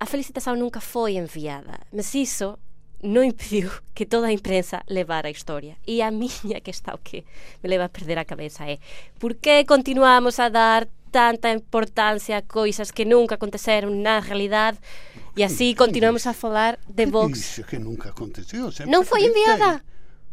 a 0.00 0.06
felicitación 0.06 0.58
nunca 0.58 0.80
foi 0.80 1.16
enviada 1.16 1.80
mas 1.92 2.12
iso 2.14 2.58
non 3.04 3.22
impediu 3.22 3.68
que 3.92 4.08
toda 4.08 4.32
a 4.32 4.36
imprensa 4.36 4.80
levara 4.88 5.28
a 5.28 5.34
historia. 5.34 5.76
E 5.84 6.00
a 6.00 6.08
miña 6.08 6.64
que 6.64 6.72
está 6.72 6.96
o 6.96 7.00
que 7.04 7.28
me 7.60 7.68
leva 7.68 7.84
a 7.84 7.92
perder 7.92 8.16
a 8.16 8.24
cabeza 8.24 8.64
é 8.64 8.80
por 9.20 9.36
que 9.36 9.68
continuamos 9.68 10.40
a 10.40 10.48
dar 10.48 10.88
tanta 11.12 11.52
importancia 11.52 12.40
a 12.40 12.42
coisas 12.42 12.90
que 12.90 13.04
nunca 13.04 13.36
aconteceron 13.36 14.02
na 14.02 14.18
realidade 14.18 14.80
e 15.36 15.42
así 15.42 15.74
continuamos 15.74 16.26
a 16.26 16.32
falar 16.32 16.78
de 16.88 17.06
Vox. 17.06 17.60
que 17.68 17.78
nunca 17.78 18.10
aconteceu. 18.10 18.70
Non 18.86 19.02
foi 19.04 19.26
enviada. 19.26 19.82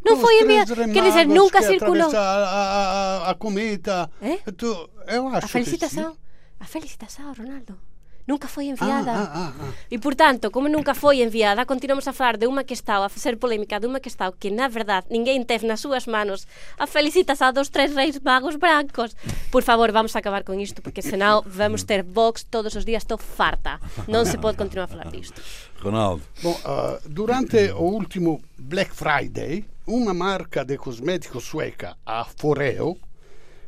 Non 0.02 0.18
foi 0.18 0.42
enviada. 0.42 0.74
Quer 0.74 1.02
dizer, 1.02 1.26
nunca 1.26 1.62
circulou. 1.62 2.10
A, 2.14 2.18
a, 2.18 3.30
a 3.30 3.34
cometa. 3.34 4.10
Eh? 4.20 4.38
Tu, 4.58 4.66
eu 5.06 5.28
acho 5.28 5.46
a 5.46 5.48
felicitação. 5.48 6.16
A 6.58 6.66
felicitação, 6.66 7.32
Ronaldo. 7.34 7.78
Nunca 8.26 8.46
foi 8.46 8.68
Ah, 8.68 8.72
enviada. 8.72 9.12
ah, 9.12 9.30
ah, 9.34 9.52
ah. 9.58 9.70
E, 9.90 9.98
portanto, 9.98 10.50
como 10.54 10.68
nunca 10.70 10.94
foi 10.94 11.22
enviada, 11.22 11.66
continuamos 11.66 12.06
a 12.06 12.12
falar 12.14 12.38
de 12.38 12.46
unha 12.46 12.62
que 12.62 12.74
está 12.74 13.02
a 13.02 13.10
facer 13.10 13.34
polémica 13.36 13.82
de 13.82 13.90
unha 13.90 13.98
que 13.98 14.06
está 14.06 14.30
que, 14.30 14.50
na 14.54 14.70
verdade, 14.70 15.10
ninguén 15.10 15.42
teve 15.42 15.66
nas 15.66 15.82
súas 15.82 16.06
manos 16.06 16.46
a 16.78 16.86
felicitas 16.86 17.42
a 17.42 17.50
dos 17.50 17.68
tres 17.74 17.92
reis 17.98 18.22
magos 18.22 18.54
brancos. 18.56 19.18
Por 19.50 19.66
favor, 19.66 19.90
vamos 19.90 20.14
a 20.14 20.22
acabar 20.22 20.46
con 20.46 20.62
isto, 20.62 20.80
porque 20.86 21.02
senão 21.02 21.42
vamos 21.44 21.82
ter 21.82 22.06
Vox 22.06 22.46
todos 22.46 22.78
os 22.78 22.86
días, 22.86 23.02
estou 23.02 23.18
farta. 23.18 23.82
Non 24.06 24.22
se 24.22 24.38
pode 24.38 24.54
continuar 24.54 24.86
a 24.86 24.92
falar 24.94 25.10
disto. 25.10 25.42
Ronaldo. 25.82 26.22
Bom, 26.46 26.54
ah, 26.62 27.02
durante 27.10 27.74
o 27.74 27.82
último 27.82 28.38
Black 28.54 28.94
Friday, 28.94 29.66
uma 29.82 30.14
marca 30.14 30.62
de 30.62 30.78
cosmético 30.78 31.42
sueca, 31.42 31.98
a 32.06 32.22
Foreo, 32.22 32.94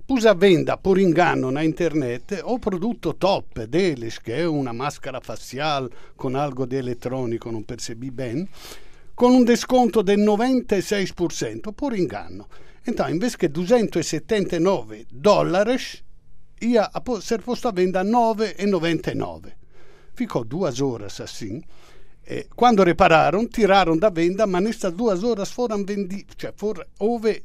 puse 0.06 0.28
a 0.28 0.34
venda 0.34 0.76
por 0.76 0.98
inganno 0.98 1.50
na 1.50 1.62
internet 1.62 2.40
o 2.42 2.58
prodotto 2.58 3.16
top 3.16 3.64
deles, 3.64 4.20
che 4.20 4.36
è 4.36 4.44
una 4.44 4.72
maschera 4.72 5.20
facial 5.20 5.90
con 6.14 6.34
algo 6.34 6.66
di 6.66 6.76
elettronico, 6.76 7.50
non 7.50 7.64
percebi 7.64 8.10
ben, 8.10 8.46
con 9.14 9.32
un 9.32 9.44
desconto 9.44 10.02
del 10.02 10.20
96% 10.20 11.72
por 11.72 11.96
inganno. 11.96 12.48
Então, 12.86 13.08
invece 13.08 13.38
che 13.38 13.50
279 13.50 15.06
dollari, 15.08 15.76
po- 17.02 17.20
ser 17.20 17.40
posto 17.40 17.68
a 17.68 17.72
venda 17.72 18.00
a 18.00 18.04
9,99. 18.04 19.56
Ficou 20.12 20.44
duas 20.44 20.80
horas 20.80 21.20
assim. 21.20 21.64
E 22.26 22.46
quando 22.54 22.82
repararam, 22.82 23.46
tiraram 23.46 23.96
da 23.96 24.10
venda, 24.10 24.46
ma 24.46 24.60
nessas 24.60 24.92
duas 24.92 25.22
horas 25.22 25.50
foram 25.50 25.84
vendidas, 25.84 26.34
cioè 26.36 26.52
for, 26.54 26.86
houve 26.98 27.44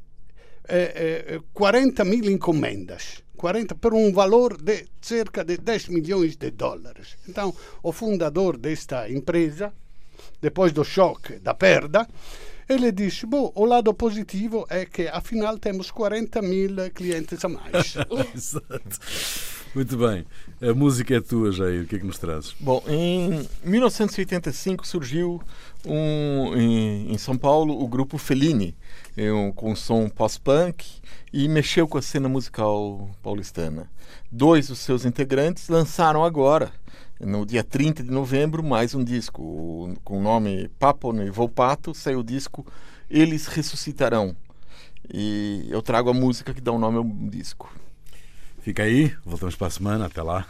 eh, 0.69 1.35
eh, 1.35 1.41
40 1.53 2.05
mil 2.05 2.29
encomendas. 2.29 3.23
40 3.35 3.75
per 3.75 3.93
un 3.93 4.11
valor 4.11 4.61
de 4.61 4.89
cerca 4.99 5.45
de 5.45 5.57
10 5.57 5.89
milhões 5.89 6.37
de 6.37 6.51
dólares. 6.51 7.17
Então, 7.27 7.53
o 7.81 7.93
fundador 7.93 8.57
desta 8.57 9.09
empresa, 9.09 9.73
depois 10.41 10.73
do 10.73 10.83
choque 10.83 11.39
da 11.39 11.53
perda, 11.53 12.05
ele 12.67 12.91
disse: 12.91 13.25
Bom, 13.25 13.51
o 13.55 13.65
lado 13.65 13.93
positivo 13.93 14.65
é 14.69 14.85
que 14.85 15.07
afinal 15.07 15.57
temos 15.57 15.89
40 15.89 16.41
mil 16.41 16.91
clientes 16.93 17.43
a 17.45 17.49
mais. 17.49 17.95
Exato. 18.35 18.99
Muito 19.73 19.97
bem. 19.97 20.25
A 20.61 20.73
música 20.73 21.15
é 21.15 21.21
tua, 21.21 21.51
Jair. 21.51 21.83
O 21.83 21.87
que 21.87 21.95
é 21.95 21.99
que 21.99 22.05
nos 22.05 22.17
trazes? 22.17 22.55
Bom, 22.59 22.83
em 22.87 23.47
1985 23.63 24.85
surgiu 24.85 25.41
um, 25.85 26.55
em, 26.55 27.13
em 27.13 27.17
São 27.17 27.37
Paulo 27.37 27.81
o 27.81 27.87
grupo 27.87 28.17
Fellini, 28.17 28.75
é 29.15 29.31
um, 29.31 29.51
com 29.51 29.75
som 29.75 30.09
pós-punk 30.09 30.85
e 31.31 31.47
mexeu 31.47 31.87
com 31.87 31.97
a 31.97 32.01
cena 32.01 32.27
musical 32.29 33.09
paulistana. 33.21 33.89
Dois 34.31 34.67
dos 34.67 34.79
seus 34.79 35.05
integrantes 35.05 35.69
lançaram 35.69 36.23
agora, 36.23 36.71
no 37.19 37.45
dia 37.45 37.63
30 37.63 38.03
de 38.03 38.11
novembro, 38.11 38.63
mais 38.63 38.95
um 38.95 39.03
disco 39.03 39.41
o- 39.41 39.93
com 40.03 40.19
o 40.19 40.21
nome 40.21 40.69
Papo 40.79 41.13
e 41.21 41.29
Volpato, 41.29 41.93
saiu 41.93 42.19
o 42.19 42.23
disco 42.23 42.65
Eles 43.09 43.47
Ressuscitarão. 43.47 44.35
E 45.11 45.65
eu 45.69 45.81
trago 45.81 46.09
a 46.09 46.13
música 46.13 46.53
que 46.53 46.61
dá 46.61 46.71
o 46.71 46.77
nome 46.79 46.97
ao 46.97 47.03
disco. 47.29 47.73
Fica 48.61 48.83
aí. 48.83 49.11
Voltamos 49.25 49.55
para 49.55 49.67
a 49.67 49.71
semana. 49.71 50.05
Até 50.05 50.21
lá. 50.21 50.45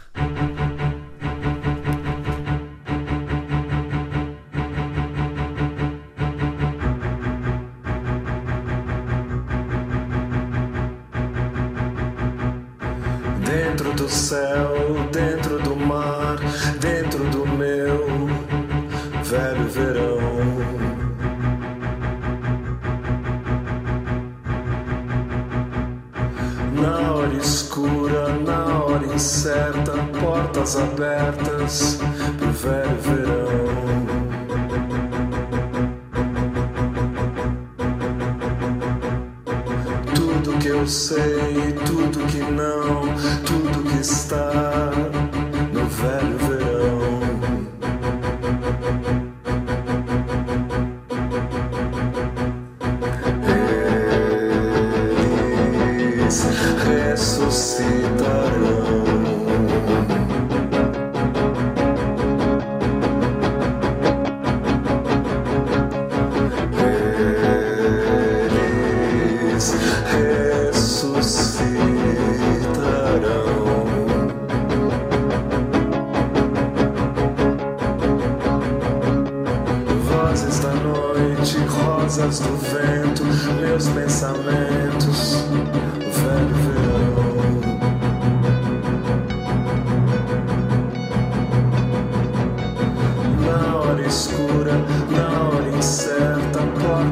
Sei, 40.90 41.72
tudo 41.86 42.18
que 42.26 42.38
não, 42.38 43.02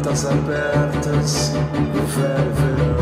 portas 0.09 0.25
abertas, 0.25 1.53
no 1.95 2.03
velho 2.07 2.98